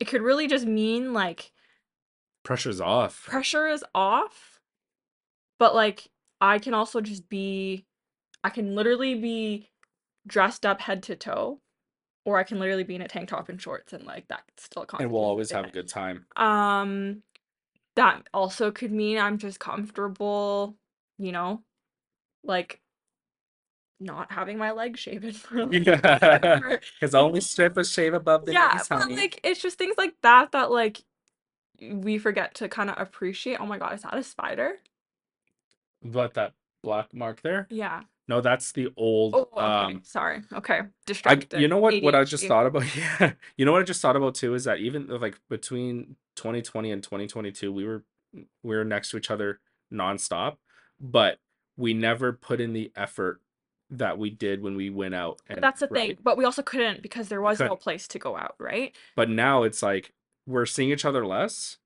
[0.01, 1.53] it could really just mean like
[2.45, 3.25] Pressure's off.
[3.27, 4.56] pressure is off,
[5.59, 6.09] but like
[6.41, 7.85] I can also just be
[8.45, 9.71] I can literally be
[10.27, 11.61] dressed up head to toe
[12.25, 14.87] or I can literally be in a tank top and shorts and like that's still
[14.99, 16.27] and we'll always have a good time.
[16.37, 17.23] Um,
[17.97, 20.77] that also could mean I'm just comfortable,
[21.19, 21.63] you know,
[22.45, 22.81] like
[24.01, 26.79] not having my leg shaven for like Yeah.
[27.15, 30.53] only strip a shave above the Yeah, knees, but like it's just things like that
[30.53, 31.03] that like
[31.81, 33.61] we forget to kind of appreciate.
[33.61, 34.79] Oh my God, is that a spider?
[36.13, 37.67] What that black mark there?
[37.71, 38.03] Yeah.
[38.29, 39.61] No, that's the old Oh, okay.
[39.95, 40.43] um Sorry.
[40.53, 40.79] Okay.
[40.81, 41.61] I Distracted.
[41.61, 42.85] you know what what I just thought about
[43.21, 46.91] yeah you know what I just thought about too is that even like between 2020
[46.91, 48.05] and 2022 we were
[48.63, 49.61] we were next to each other
[49.93, 50.57] nonstop
[51.01, 51.39] but
[51.77, 53.41] we never put in the effort
[53.91, 56.19] that we did when we went out and that's the thing.
[56.23, 58.95] But we also couldn't because there was no place to go out, right?
[59.15, 60.13] but now it's like
[60.47, 61.77] we're seeing each other less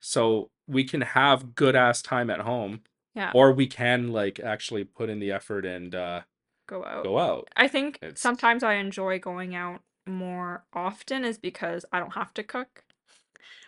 [0.00, 2.80] so we can have good ass time at home
[3.16, 3.32] Yeah.
[3.34, 6.20] or we can like actually put in the effort and uh
[6.68, 7.02] Go out.
[7.04, 11.98] go out I think it's sometimes I enjoy going out more often is because I
[11.98, 12.84] don't have to cook.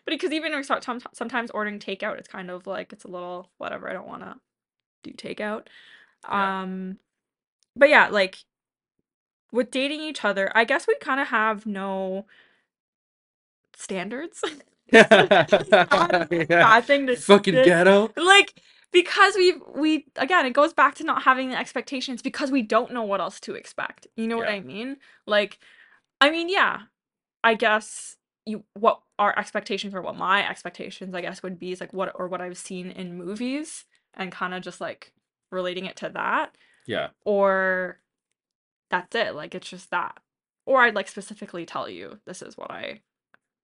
[0.04, 3.50] But because even some- some- sometimes ordering takeout, it's kind of like it's a little
[3.58, 3.88] whatever.
[3.88, 4.36] I don't want to
[5.02, 5.66] do takeout.
[6.28, 6.98] yeah Um,
[7.74, 8.38] but yeah, like
[9.52, 12.26] with dating each other, I guess we kind of have no
[13.74, 14.42] standards.
[14.90, 18.54] It's not a yeah bad thing to fucking ghetto Like
[18.92, 22.92] because we we again, it goes back to not having the expectations because we don't
[22.92, 24.06] know what else to expect.
[24.16, 24.96] You know what I mean?
[25.26, 25.58] Like
[26.20, 26.82] I mean, yeah,
[27.44, 28.16] I guess
[28.46, 32.12] you what our expectations or what my expectations I guess would be is like what
[32.14, 33.84] or what I've seen in movies
[34.14, 35.12] and kind of just like
[35.50, 36.54] relating it to that
[36.86, 37.98] yeah or
[38.90, 39.34] that's it.
[39.34, 40.18] Like it's just that.
[40.66, 43.00] Or I'd like specifically tell you this is what I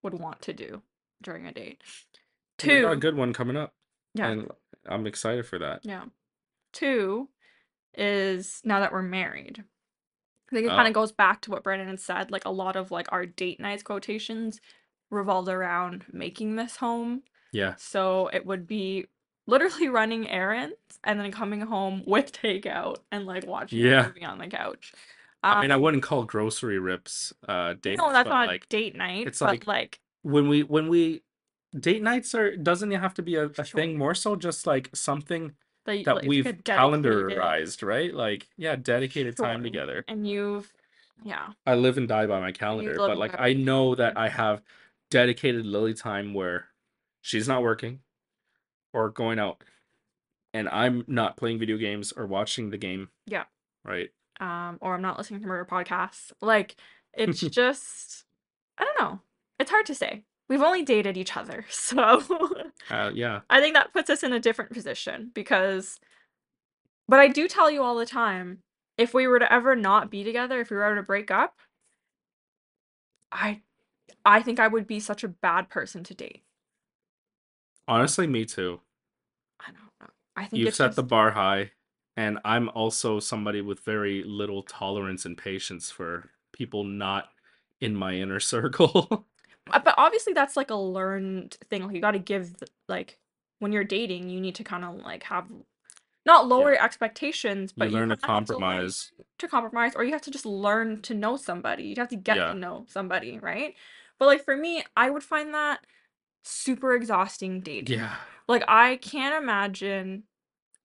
[0.03, 0.83] would want to do
[1.23, 1.83] during a date.
[2.59, 3.75] got a Two, good one coming up
[4.15, 4.51] yeah, and
[4.89, 6.05] i'm excited for that yeah.
[6.73, 7.29] Two
[7.97, 9.65] is now that we're married.
[10.51, 12.31] I think it kind oh of goes back to what Brandon had said.
[12.31, 14.61] Like a lot of like our date nights quotations
[15.11, 17.23] revolved around making this home.
[17.53, 19.07] yeah So it would be
[19.47, 24.25] literally running errands and then coming home with takeout and like watching a yeah movie
[24.25, 24.93] on the couch.
[25.43, 28.69] i mean i Um, wouldn't call grocery rips uh no, dates that's but not like
[28.69, 31.23] date night, it's but like like when we when we
[31.79, 34.67] date nights are doesn't it have to be a, a sure thing more so just
[34.67, 35.53] like something
[35.85, 40.27] that that like it's like a we've calendarized right like yeah dedicated time together And
[40.27, 40.73] you've
[41.23, 44.63] yeah, i live and die by my calendar but like i know that i have
[45.11, 46.69] dedicated lily time where
[47.23, 48.01] she's not working
[48.93, 49.63] or going out
[50.53, 53.45] and i'm not playing video games or watching the game Yeah.
[53.85, 54.11] right
[54.41, 56.33] Um, or I'm not listening to murder podcasts.
[56.41, 56.75] Like
[57.13, 58.25] it's just
[58.77, 59.21] I don't know.
[59.61, 60.25] It's hard to say.
[60.49, 62.23] We've only dated each other, so
[62.91, 65.99] uh yeah I think that puts us in a different position because
[67.09, 68.63] but I do tell you all the time,
[68.97, 71.55] if we were to ever not be together, if we were ever to break up,
[73.31, 73.61] I
[74.25, 76.43] I think I would be such a bad person to date.
[77.89, 78.81] honestly me too
[79.61, 80.09] I don't know.
[80.37, 81.73] I think you've set the bar high
[82.17, 87.29] and i'm also somebody with very little tolerance and patience for people not
[87.81, 89.27] in my inner circle
[89.71, 91.85] Uh, but obviously that's like a learned thing.
[91.85, 93.19] Like you got to give th- like
[93.59, 95.47] when you're dating, you need to kind of like have
[96.27, 99.13] not lower your expectations, you but you learn to kind of have to learn compromise
[99.39, 101.85] to compromise, or you have to just learn to know somebody.
[101.85, 103.75] You have to get yeah to know somebody, right?
[104.19, 105.81] But like for me, I would find that
[106.43, 107.95] super exhausting dating.
[107.97, 108.17] yeah
[108.49, 110.25] Like I can't imagine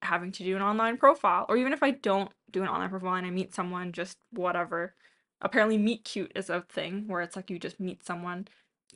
[0.01, 3.15] having to do an online profile, or even if I don't do an online profile
[3.15, 4.95] and I meet someone, just whatever.
[5.41, 8.47] Apparently, meet cute is a thing where it's like you just meet someone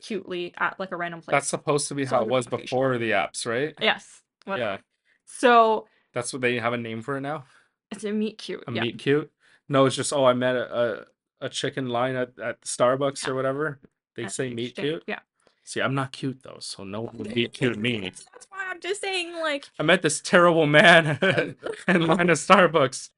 [0.02, 2.64] cutely at like a random place, that's supposed to be how it was location.
[2.64, 4.70] before the apps right Yes, whatever.
[4.72, 4.76] yeah
[5.24, 7.44] So that's what they have a name for it now
[7.90, 8.62] it's a meet cute.
[8.66, 9.30] a Yeah, meet cute
[9.68, 11.06] no it's just oh i met a
[11.40, 13.30] a, a chicken line at, at starbucks yeah.
[13.30, 13.80] or whatever
[14.16, 15.20] they say meet cute Yeah.
[15.64, 18.80] see i'm not cute though so no one would meet cute me That's why I'm
[18.80, 21.18] just saying, like, i met this terrible man
[21.88, 23.10] in line at starbucks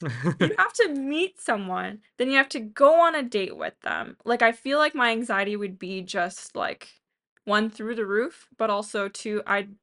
[0.00, 4.16] you have to meet someone, then you have to go on a date with them.
[4.24, 6.88] Like I feel like my anxiety would be just like
[7.44, 9.74] one through the roof, but also two, I'd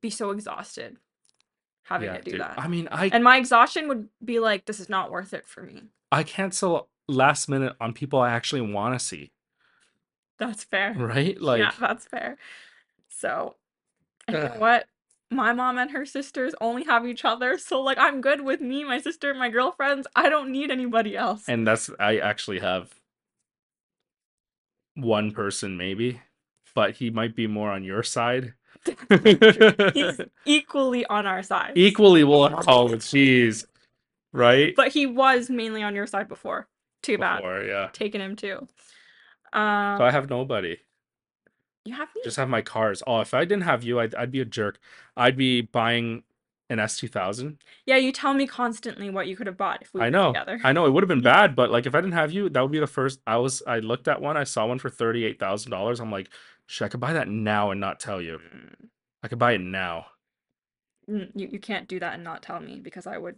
[0.00, 0.98] be so exhausted
[1.84, 2.40] having yeah, to do dude.
[2.40, 2.54] that.
[2.58, 5.62] I mean, I And my exhaustion would be like, this is not worth it for
[5.62, 5.84] me.
[6.10, 9.32] I cancel last minute on people I actually want to see,
[10.38, 10.94] That's fair.
[10.94, 11.40] right?
[11.40, 12.36] Like, yeah, that's fair.
[13.08, 13.54] So,
[14.28, 14.86] you know what?
[15.30, 18.84] My mom and her sisters only have each other, so like I'm good with me,
[18.84, 20.06] my sister, my girlfriends.
[20.14, 21.48] I don't need anybody else.
[21.48, 22.94] and that's I actually have
[24.94, 26.20] one person maybe,
[26.74, 28.54] but he might be more on your side.
[29.94, 31.72] He's equally on our side.
[31.74, 33.66] Equally oh jeez.
[34.32, 34.74] Right?
[34.76, 36.68] But he was mainly on your side before.
[37.02, 37.38] Too bad.
[37.38, 37.88] Before, yeah.
[37.92, 38.68] Taking him too.
[39.52, 40.76] Um, So I have nobody.
[41.86, 42.22] You have me.
[42.24, 43.02] Just have my cars.
[43.06, 44.78] Oh, if I didn't have you, I'd, I'd be a jerk.
[45.16, 46.24] I'd be buying
[46.68, 47.58] an S2000.
[47.86, 50.28] Yeah, you tell me constantly what you could have bought if we I were know.
[50.28, 50.60] together.
[50.62, 52.60] I know it would have been bad, but like if I didn't have you, that
[52.60, 53.20] would be the first.
[53.26, 53.62] I was.
[53.66, 54.36] I looked at one.
[54.36, 56.00] I saw one for thirty eight thousand dollars.
[56.00, 56.28] I'm like,
[56.66, 58.38] shit, I could buy that now and not tell you.
[58.38, 58.88] Mm,
[59.22, 60.06] I could buy it now.
[61.08, 63.36] mm, You you can't do that and not tell me because I would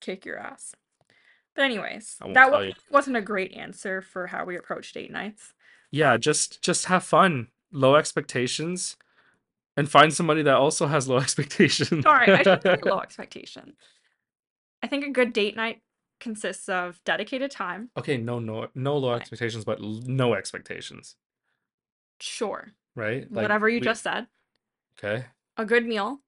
[0.00, 0.74] kick your ass.
[1.54, 5.54] But anyways, that tell wasn't a great answer for how we approach date nights.
[5.90, 7.48] Yeah, just just have fun.
[7.72, 8.96] Low expectations,
[9.76, 12.04] and find somebody that also has low expectations.
[12.04, 13.74] Right, I should say low expectation.
[14.82, 15.82] I think a good date night
[16.20, 17.90] consists of dedicated time.
[17.96, 19.20] okay, no, no, no low Fine.
[19.20, 21.16] expectations, but l- no expectations,
[22.20, 23.22] Sure, right?
[23.30, 24.26] Like, whatever you we- just said.
[24.98, 25.24] Okay.
[25.56, 26.20] A good meal,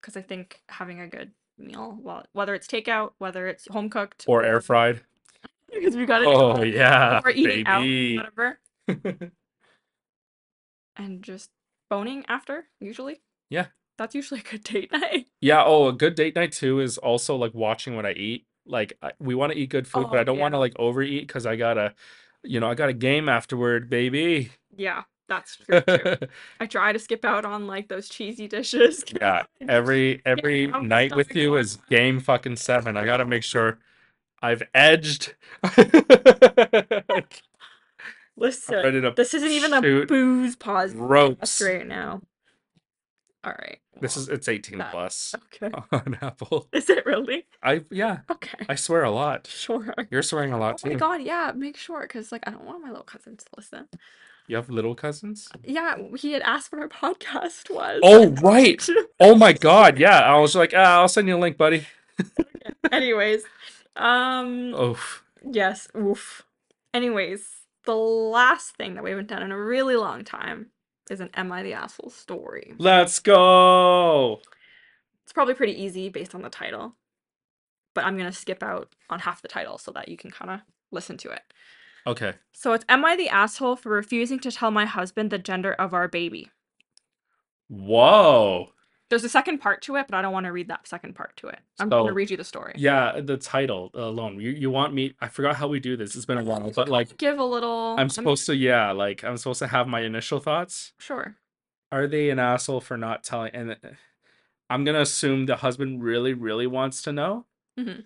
[0.00, 4.24] because I think having a good meal, well, whether it's takeout, whether it's home cooked,
[4.26, 5.00] Or air fried.
[5.72, 6.28] because we got it.
[6.28, 8.18] Oh yeah, or eating baby.
[8.18, 8.58] out, whatever,
[10.96, 11.50] and just
[11.88, 12.64] boning after.
[12.80, 13.66] Usually, Yeah.
[13.98, 15.26] that's usually a good date night.
[15.40, 18.46] Yeah, oh, a good date night too is also like watching what I eat.
[18.66, 20.74] Like I, we want to eat good food, but Oh, I don't want to like
[20.78, 21.94] overeat because I gotta,
[22.44, 24.50] you know, I got a game afterward, baby.
[24.76, 25.80] Yeah, that's true.
[25.80, 26.16] too.
[26.60, 29.02] I try to skip out on like those cheesy dishes.
[29.20, 32.96] yeah, every every night with you is game fucking seven.
[32.96, 33.78] I gotta make sure
[34.42, 35.34] I've edged.
[38.36, 41.60] Listen, this isn't even a booze pause ropes.
[41.60, 42.22] right now.
[43.44, 43.78] All right.
[44.00, 45.70] This is it's 18 that- plus okay.
[45.92, 46.68] on Apple.
[46.72, 47.46] Is it really?
[47.62, 48.64] I yeah, Okay.
[48.68, 49.46] I swear a lot.
[49.46, 49.94] Sure.
[50.10, 50.98] You're swearing a Oh lot my too.
[50.98, 53.88] god, yeah, make sure, because like I don't want my little cousin to listen.
[54.46, 55.48] You have little cousins?
[55.64, 58.00] Yeah, he had asked what our podcast was.
[58.02, 58.84] Oh right.
[59.20, 60.20] Oh my god, yeah.
[60.20, 61.86] I was like, ah, I'll send you a link, buddy.
[62.92, 63.42] Anyways,
[63.96, 64.98] um, Oh,
[65.48, 66.42] yes, oof.
[66.92, 67.46] Anyways,
[67.84, 70.70] the last thing that we haven't done in a really long time
[71.10, 72.74] is an Am I the Asshole story.
[72.78, 74.40] let's go.
[75.24, 76.94] It's probably pretty easy based on the title,
[77.94, 80.60] but I'm gonna skip out on half the title so that you can kind of
[80.90, 81.42] listen to it.
[82.06, 82.34] Okay.
[82.52, 85.92] So it's Am I the Asshole for refusing to tell my husband the gender of
[85.94, 86.50] our baby?
[87.68, 88.72] Whoa.
[89.10, 91.36] There's a second part to it, but I don't want to read that second part
[91.38, 91.58] to it.
[91.80, 92.74] I'm So, going to read you the story.
[92.76, 94.40] Yeah, the title alone.
[94.40, 95.14] You you want me?
[95.20, 96.14] I forgot how we do this.
[96.14, 97.96] It's been a while, but like Give a little.
[97.98, 98.54] I'm supposed to.
[98.54, 100.92] Yeah, like I'm supposed to have my initial thoughts.
[100.98, 101.34] Sure.
[101.90, 103.52] Are they an asshole for not telling?
[103.52, 103.76] And uh,
[104.70, 107.46] I'm gonna assume the husband really, really wants to know.
[107.78, 108.04] Mhm.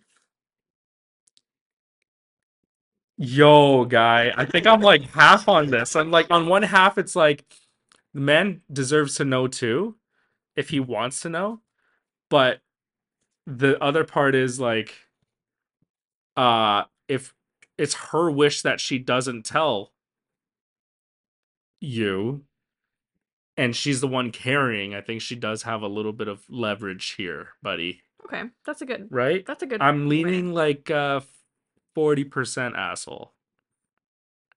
[3.17, 5.95] Yo, guy, I think I'm like half on this.
[5.95, 7.45] I'm like on one half, it's like
[8.13, 9.97] the man deserves to know too,
[10.57, 11.61] if he wants to know.
[12.31, 12.61] But
[13.47, 14.95] the other part is like,
[16.37, 17.35] uh, if
[17.79, 19.93] it's her wish that she doesn't tell
[21.81, 22.43] you,
[23.57, 27.11] and she's the one carrying, I think she does have a little bit of leverage
[27.17, 28.03] here, buddy.
[28.25, 29.09] Okay, that's a good.
[29.11, 29.45] Right?
[29.47, 29.81] That's a good.
[29.83, 30.17] I'm way.
[30.23, 31.21] leaning like uh
[31.95, 33.33] forty percent asshole.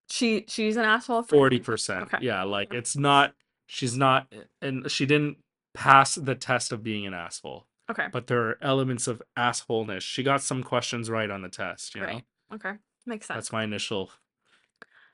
[0.09, 1.23] She she's an asshole.
[1.23, 2.03] for- Forty percent.
[2.03, 2.17] Okay.
[2.21, 3.33] Yeah, like it's not
[3.67, 4.31] she's not
[4.61, 5.37] and she didn't
[5.77, 7.67] pass the test of being an asshole.
[7.89, 8.07] Okay.
[8.11, 10.01] But there are elements of assholeness.
[10.01, 12.07] She got some questions right on the test, you know?
[12.07, 12.23] Right.
[12.53, 12.73] Okay.
[13.05, 13.37] Makes sense.
[13.37, 14.11] That's my initial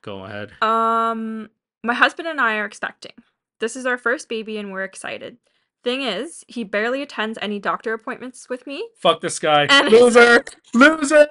[0.02, 0.52] go ahead.
[0.62, 1.48] Um,
[1.82, 3.12] my husband and I are expecting.
[3.60, 5.38] This is our first baby, and we're excited.
[5.82, 9.66] Thing is, he barely attends any doctor appointments with me, Fuck this guy.
[9.68, 10.44] And- Loser!
[10.74, 11.28] Loser!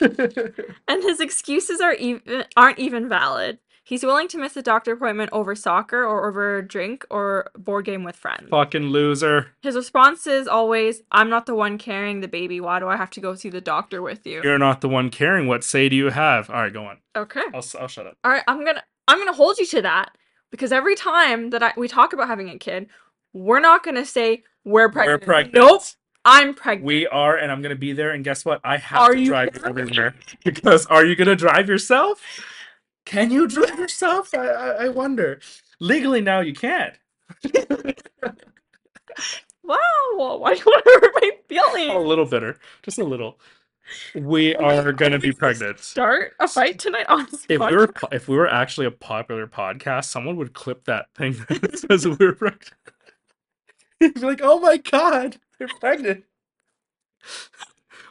[0.88, 3.58] and his excuses are even aren't even valid.
[3.86, 7.84] He's willing to miss a doctor appointment over soccer or over a drink or board
[7.84, 8.48] game with friends.
[8.50, 9.52] Fucking loser.
[9.62, 12.60] His response is always, "I'm not the one carrying the baby.
[12.60, 15.08] Why do I have to go see the doctor with you?" You're not the one
[15.08, 15.46] caring.
[15.46, 16.50] What say do you have?
[16.50, 16.98] All right, go on.
[17.14, 17.44] Okay.
[17.54, 18.16] I'll, I'll shut up.
[18.24, 20.16] All right, I'm gonna I'm gonna hold you to that
[20.50, 22.88] because every time that I, we talk about having a kid,
[23.32, 25.22] we're not gonna say we're pregnant.
[25.22, 25.54] We're pregnant.
[25.54, 25.82] Nope.
[26.24, 26.86] I'm pregnant.
[26.86, 28.10] We are, and I'm gonna be there.
[28.10, 28.60] And guess what?
[28.64, 32.20] I have Are to drive you there because are you gonna drive yourself?
[33.06, 34.34] Can you drive yourself?
[34.34, 35.40] I, I, I wonder.
[35.80, 36.94] Legally now you can't.
[39.64, 40.36] wow.
[40.38, 41.94] Why do you want to hurt my feelings?
[41.94, 43.38] a little bitter, just a little.
[44.16, 45.78] We are gonna be pregnant.
[45.78, 49.46] Start a fight tonight on this If we were if we were actually a popular
[49.46, 52.72] podcast, someone would clip that thing that says we're pregnant.
[54.00, 56.24] He'd be like, "Oh my god, you're pregnant."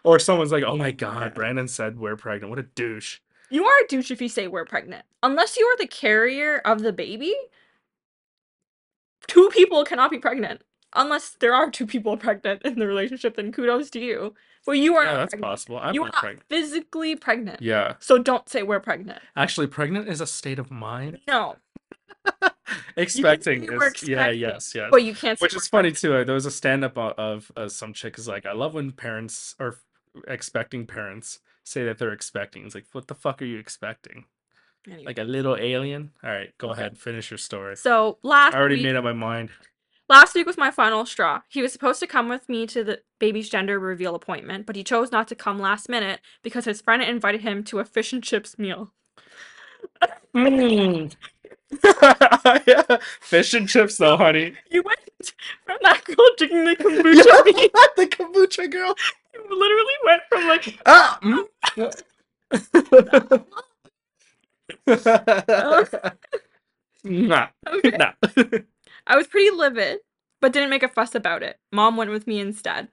[0.06, 2.52] Or someone's like, "Oh my god, Brandon said we're pregnant.
[2.52, 3.20] What a douche."
[3.50, 5.06] You are a douche if you say we're pregnant.
[5.24, 7.34] Unless you are the carrier of the baby,
[9.28, 10.62] two people cannot be pregnant.
[10.93, 14.34] Unless there are two people pregnant in the relationship, then kudos to you.
[14.66, 15.52] Well, you are Yeah, not that's pregnant.
[15.52, 15.78] possible.
[15.78, 16.46] I'm You are not not pregnant.
[16.50, 17.62] physically pregnant.
[17.62, 19.20] Yeah, So don't say we're pregnant.
[19.36, 21.20] actually, pregnant is a state of mind.
[21.28, 21.58] No.
[22.98, 24.88] Expecting is yeah, yes, yes.
[24.89, 26.24] But you can't say Which is funny too.
[26.26, 29.56] There was a stand-up o- of uh, some chick is like, "I love when parents
[29.60, 29.76] are
[30.28, 34.26] expecting parents say that they're expecting." It's like, what the fuck are you expecting?
[34.88, 35.03] Anyway.
[35.05, 36.11] Like a little alien?
[36.24, 36.80] All right, go Okay.
[36.82, 37.76] ahead, finish your story.
[37.76, 39.49] So last I already week, made up my mind.
[40.07, 41.41] last week was my final straw.
[41.49, 44.84] He was supposed to come with me to the baby's gender reveal appointment, but he
[44.84, 48.24] chose not to come last minute because his friend invited him to a fish and
[48.24, 48.93] chips meal.
[50.36, 51.16] Mm.
[52.68, 52.97] yeah.
[53.22, 54.53] Fish and chips, though, honey.
[54.70, 54.99] You went
[55.66, 57.72] from that girl drinking the kombucha meat.
[57.95, 58.95] the kombucha girl.
[59.58, 61.20] Literally went from like Ah.
[61.24, 61.45] mm.
[67.03, 67.47] nah.
[67.68, 67.91] okay.
[67.97, 68.14] Nah.
[69.08, 69.99] I was pretty livid,
[70.41, 71.60] but didn't make a fuss about it.
[71.72, 72.89] Mom went with me instead.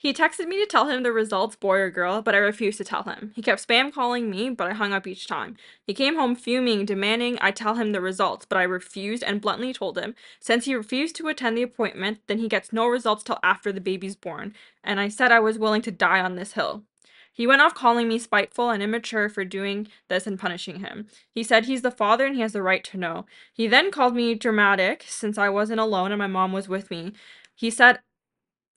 [0.00, 2.84] He texted me to tell him the results, boy or girl, but I refused to
[2.84, 3.32] tell him.
[3.36, 5.58] He kept spam calling me, but I hung up each time.
[5.86, 9.74] He came home fuming, demanding I tell him the results, but I refused and bluntly
[9.74, 13.38] told him since he refused to attend the appointment, then he gets no results till
[13.42, 16.84] after the baby's born, and I said I was willing to die on this hill.
[17.30, 21.08] He went off calling me spiteful and immature for doing this and punishing him.
[21.30, 23.26] He said he's the father and he has the right to know.
[23.52, 27.12] He then called me dramatic since I wasn't alone and my mom was with me.
[27.54, 28.00] He said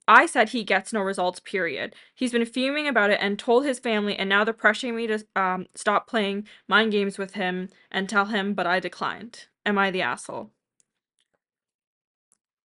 [0.08, 1.94] I said he gets no results, period.
[2.14, 5.26] He's been fuming about it and told his family, and now they're pressuring me to
[5.36, 9.46] um, stop playing mind games with him and tell him, but I declined.
[9.66, 10.50] Am I the asshole?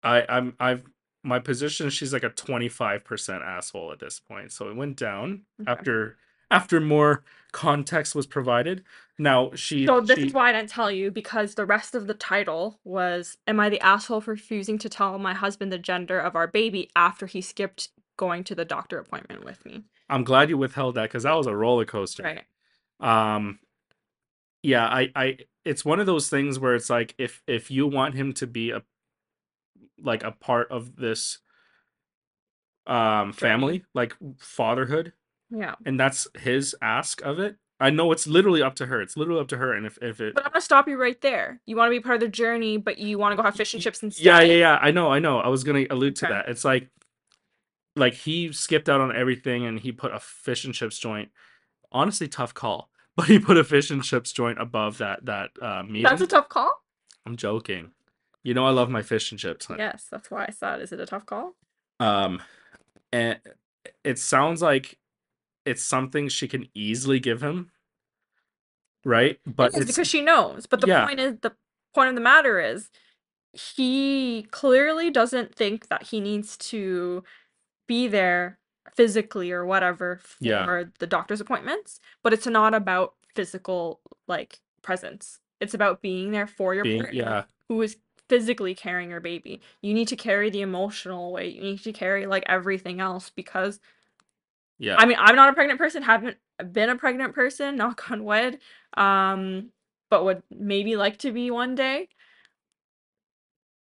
[0.04, 0.84] I, I'm I've
[1.24, 4.52] my position she's like a 25% asshole at this point.
[4.52, 5.84] So it went down Okay.
[5.84, 6.18] after
[6.54, 8.86] after more context was provided.
[9.20, 12.08] Now she So this she, is why I didn't tell you because the rest of
[12.08, 16.20] the title was Am I the asshole for refusing to tell my husband the gender
[16.20, 19.84] of our baby after he skipped going to the doctor appointment with me?
[20.10, 22.24] I'm glad you withheld that cuz that was a roller coaster.
[22.24, 22.46] Right.
[23.00, 23.60] Um
[24.62, 28.16] yeah, I I it's one of those things where it's like if if you want
[28.16, 28.84] him to be a
[30.02, 31.40] like a part of this
[32.88, 35.14] um family, like fatherhood,
[35.56, 35.76] Yeah.
[35.86, 37.58] and that's his ask of it.
[37.80, 39.02] I know it's literally up to her.
[39.02, 41.20] It's literally up to her and if if it But I'm gonna stop you right
[41.22, 41.60] there.
[41.66, 43.74] You want to be part of the journey, but you want to go have fish
[43.74, 44.24] and chips instead.
[44.26, 44.80] Yeah, yeah, yeah.
[44.82, 45.40] I know, I know.
[45.40, 46.34] I was gonna allude to Okay.
[46.34, 46.50] that.
[46.50, 46.88] It's like,
[47.96, 51.30] like he skipped out on everything and he put a fish and chips joint.
[51.92, 55.84] Honestly, tough call, but he put a fish and chips joint above that that uh,
[55.84, 56.04] meeting.
[56.04, 56.72] That's a tough call.
[57.26, 57.92] I'm joking.
[58.44, 59.66] You know I love my fish and chips.
[59.66, 59.80] honey.
[59.80, 61.56] Yes, that's why I said, is it a tough call?
[62.00, 62.42] Um,
[63.12, 63.40] and
[64.04, 64.98] it sounds like
[65.66, 67.72] it's something she can easily give him,
[69.06, 69.40] right?
[69.46, 70.66] But It it's because she knows.
[70.66, 71.06] But the yeah.
[71.06, 71.54] point is, the
[71.94, 72.90] point of the matter is,
[73.54, 77.24] he clearly doesn't think that he needs to
[77.88, 78.60] be there
[78.96, 80.84] physically or whatever for Yeah.
[81.00, 82.00] the doctor's appointments.
[82.24, 85.40] But it's not about physical like presence.
[85.60, 87.98] It's about being there for your being partner yeah who is
[88.30, 89.62] physically carrying your baby.
[89.82, 91.56] You need to carry the emotional weight.
[91.56, 93.80] You need to carry like everything else because
[94.84, 94.96] yeah.
[94.98, 96.38] I mean, I'm not a pregnant person, haven't
[96.72, 98.60] been a pregnant person, knock on wood,
[98.98, 99.70] um,
[100.10, 102.10] but would maybe like to be one day.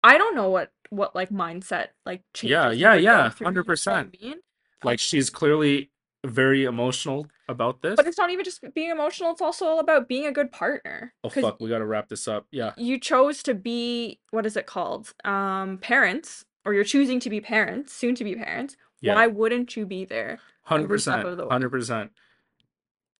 [0.03, 3.61] I don't know what what like mindset like Yeah, changes yeah, yeah, through, you know
[3.61, 4.21] I 100%.
[4.21, 4.35] mean?
[4.83, 5.89] like she's clearly
[6.25, 7.95] very emotional about this.
[7.95, 11.13] But it's not even just being emotional, it's also about being a good partner.
[11.23, 12.45] Oh fuck, we gotta wrap this up.
[12.51, 12.73] Yeah.
[12.77, 15.13] you chose to be what is it called?
[15.23, 18.75] Um, parents, or you're choosing to be parents, soon to be parents.
[19.05, 19.15] Yeah.
[19.15, 20.39] Why wouldn't you be there?
[20.63, 21.25] Hundred percent.
[21.27, 21.49] of the way.
[21.51, 22.11] Hundred percent.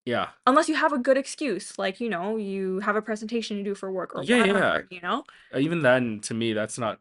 [0.06, 0.30] Yeah.
[0.46, 3.74] Unless you have a good excuse, like you know, you have a presentation to do
[3.76, 4.82] for work or Yeah, yeah.
[4.90, 5.24] you know.
[5.54, 7.00] Uh, Even then, to me, that's not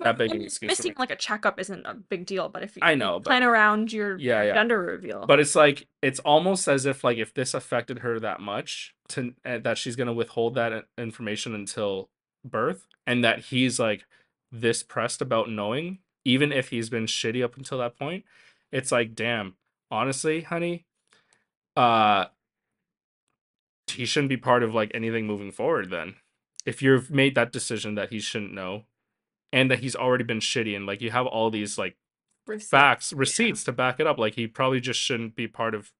[0.00, 0.70] that big an excuse.
[0.70, 3.42] Missing like a checkup isn't a big deal, but if you I know, but- plan
[3.42, 4.54] around your Yeah, yeah.
[4.54, 8.40] gender reveal, But it's like it's almost as if like if this affected her that
[8.40, 12.10] much to uh, that she's gonna withhold that information until
[12.44, 14.04] birth, and that he's like
[14.52, 18.24] this pressed about knowing even if he's been shitty up until that point,
[18.72, 19.56] it's like, damn,
[19.90, 20.86] honestly, honey,
[21.76, 22.26] uh
[23.90, 26.14] he shouldn't be part of like anything moving forward then.
[26.64, 28.84] If you've made that decision that he shouldn't know
[29.52, 31.96] and that he's already been shitty and like you have all these like
[32.46, 32.70] Receipts.
[32.70, 35.90] facts, receipts to back it up, like he probably just shouldn't be part of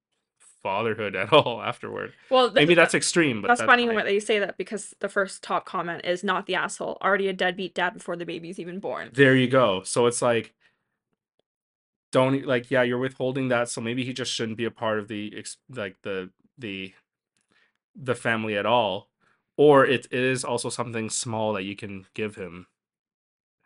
[0.62, 2.12] fatherhood at all afterward.
[2.30, 3.94] Well, th- Maybe that's extreme, but that's, funny fine.
[3.96, 7.32] when they say that because the first top comment is not the asshole, already a
[7.32, 9.10] deadbeat dad before the baby's even born.
[9.14, 9.82] there you go.
[9.84, 10.52] So it's like
[12.12, 15.08] don't like yeah, you're withholding that, so maybe he just shouldn't be a part of
[15.08, 16.92] the ex- like the the
[17.94, 19.08] the family at all.
[19.56, 22.66] Or it, it is also something small that you can give him.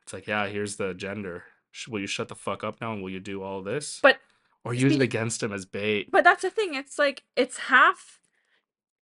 [0.02, 1.44] It's like, yeah, here's the gender.
[1.88, 4.00] Will you shut the fuck up now and will you do all this?
[4.02, 4.18] But
[4.64, 6.10] or use it against him as bait.
[6.10, 6.74] but that's the thing.
[6.74, 8.18] It's like it's half,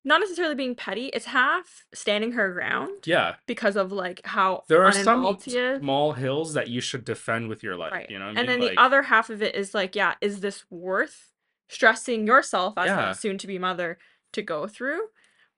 [0.04, 1.06] not necessarily being petty.
[1.06, 5.56] It's half standing her ground Yeah, because of like how there are some uninvolved he
[5.56, 5.78] is.
[5.80, 7.92] small hills that you should defend with your life.
[7.92, 8.10] Right.
[8.10, 8.58] You know, what I and mean?
[8.60, 11.30] then Like, the other half of it is like, yeah, is this worth
[11.68, 13.10] stressing yourself as Yeah.
[13.10, 13.98] a soon to be mother
[14.32, 15.02] to go through?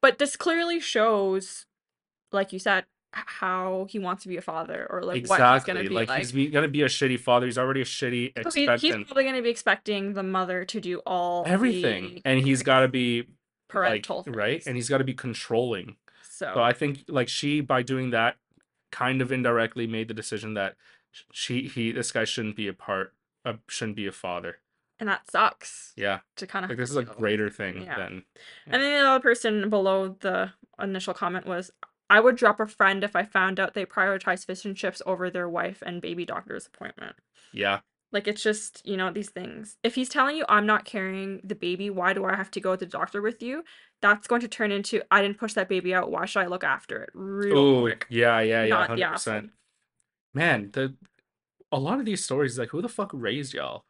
[0.03, 1.65] But this clearly shows,
[2.31, 2.85] like you said,
[3.15, 6.19] how he wants to be a father or like what he's gonna be like, like.
[6.19, 7.47] he's be, gonna be a shitty father.
[7.47, 10.99] He's already a shitty So he- he's probably gonna be expecting the mother to do
[11.07, 13.29] all Everything, the and he's got to be like,
[13.69, 15.97] parental right, and he's got to be controlling.
[16.23, 18.37] so, So I think like she by doing that
[18.93, 20.77] kind of indirectly made the decision that
[21.33, 23.13] she he this guy shouldn't be a part
[23.45, 24.59] uh, shouldn't be a father.
[25.01, 26.21] and that sucks Yeah.
[26.37, 27.97] to kind of Like this is a greater thing Yeah.
[27.97, 28.25] than
[28.67, 31.71] And then the other person below the initial comment was,
[32.11, 35.31] I would drop a friend if I found out they prioritize fish and chips over
[35.31, 37.17] their wife and baby doctor's appointment.
[37.53, 37.81] yeah.
[38.13, 39.77] Like it's just, you know, these things.
[39.83, 42.77] If he's telling you I'm not carrying the baby, why do I have to go
[42.77, 43.65] to the doctor with you?
[44.03, 46.63] That's going to turn into I didn't push that baby out, why should I look
[46.63, 47.11] after it?
[47.13, 49.51] Real Oh, yeah, yeah, yeah, hundred percent.
[50.33, 50.95] Man, the
[51.73, 53.85] a lot of these stories like who the fuck raised y'all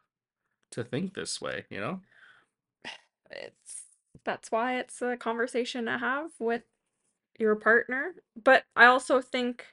[0.71, 1.65] to think this way?
[1.69, 2.01] You know?
[3.29, 3.83] It's
[4.23, 6.63] that's why it's a conversation to have with
[7.39, 8.15] your partner.
[8.41, 9.65] But I also think,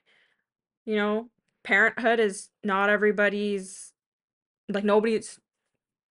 [0.84, 1.30] you know,
[1.64, 3.92] parenthood is not everybody's
[4.68, 5.40] like nobody's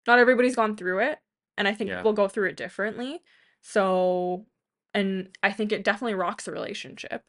[0.08, 1.20] not everybody's gone through it.
[1.58, 1.98] And I think Yeah.
[1.98, 3.22] people go through it differently.
[3.62, 4.46] So
[4.94, 7.24] and I think it definitely rocks a relationship.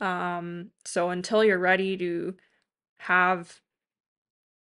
[0.00, 2.36] Um, so until you're ready to
[2.98, 3.60] have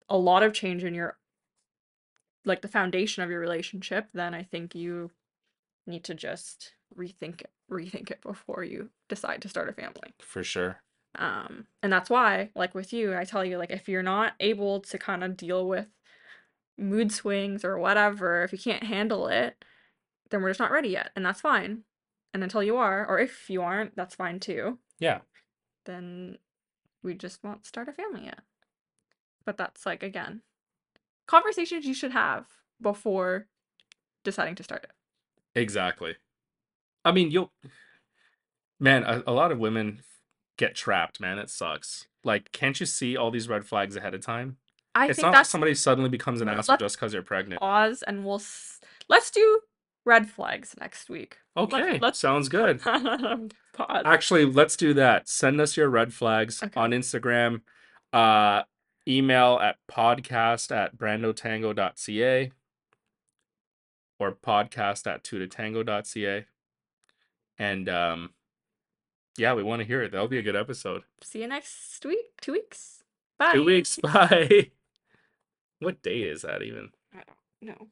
[0.09, 1.18] a lot of change in your
[2.44, 5.11] like the foundation of your relationship, then I think you
[5.86, 10.14] need to just rethink it, rethink it before you decide to start a family.
[10.20, 10.80] For sure.
[11.18, 14.80] Um, and that's why, like with you, I tell you, like if you're not able
[14.80, 15.86] to kind of deal with
[16.78, 19.64] mood swings or whatever, if you can't handle it,
[20.30, 21.82] then we're just not ready yet, and that's fine.
[22.34, 24.78] And until you are, or if you aren't, that's fine too.
[24.98, 25.20] Yeah.
[25.86, 26.36] Then
[27.02, 28.40] we just won't start a family yet.
[29.44, 30.42] But that's like again,
[31.26, 32.46] conversations you should have
[32.80, 33.46] before
[34.22, 34.90] deciding to start it.
[35.58, 36.16] Exactly.
[37.07, 37.52] I mean, you'll
[38.78, 40.02] man, a, a lot of women
[40.59, 41.38] get trapped, man.
[41.38, 42.07] It sucks.
[42.24, 44.57] Like, can't you see all these red flags ahead of time?
[44.94, 47.22] I it's think not like that's somebody suddenly becomes an asshole Let's just because they're
[47.22, 47.61] pregnant.
[47.61, 49.61] pause and we'll s- let's do
[50.04, 51.36] red flags next week.
[51.57, 52.80] Okay, let's- sounds good.
[52.82, 53.52] pause.
[54.04, 55.28] Actually, let's do that.
[55.28, 56.80] Send us your red flags Okay.
[56.80, 57.61] on Instagram.
[58.12, 58.62] Uh,
[59.07, 62.50] email at podcast at brandotango.ca
[64.18, 66.46] or podcast at two-to-tango.ca.
[67.59, 68.30] And um,
[69.38, 70.12] yeah, we want to hear it.
[70.12, 71.02] That'll be a good episode.
[71.22, 72.26] See you next week.
[72.40, 73.02] Two weeks.
[73.38, 73.52] Bye.
[73.52, 73.98] Two weeks.
[74.02, 74.70] Bye.
[75.80, 76.90] what day is that even?
[77.12, 77.22] I
[77.62, 77.86] don't know.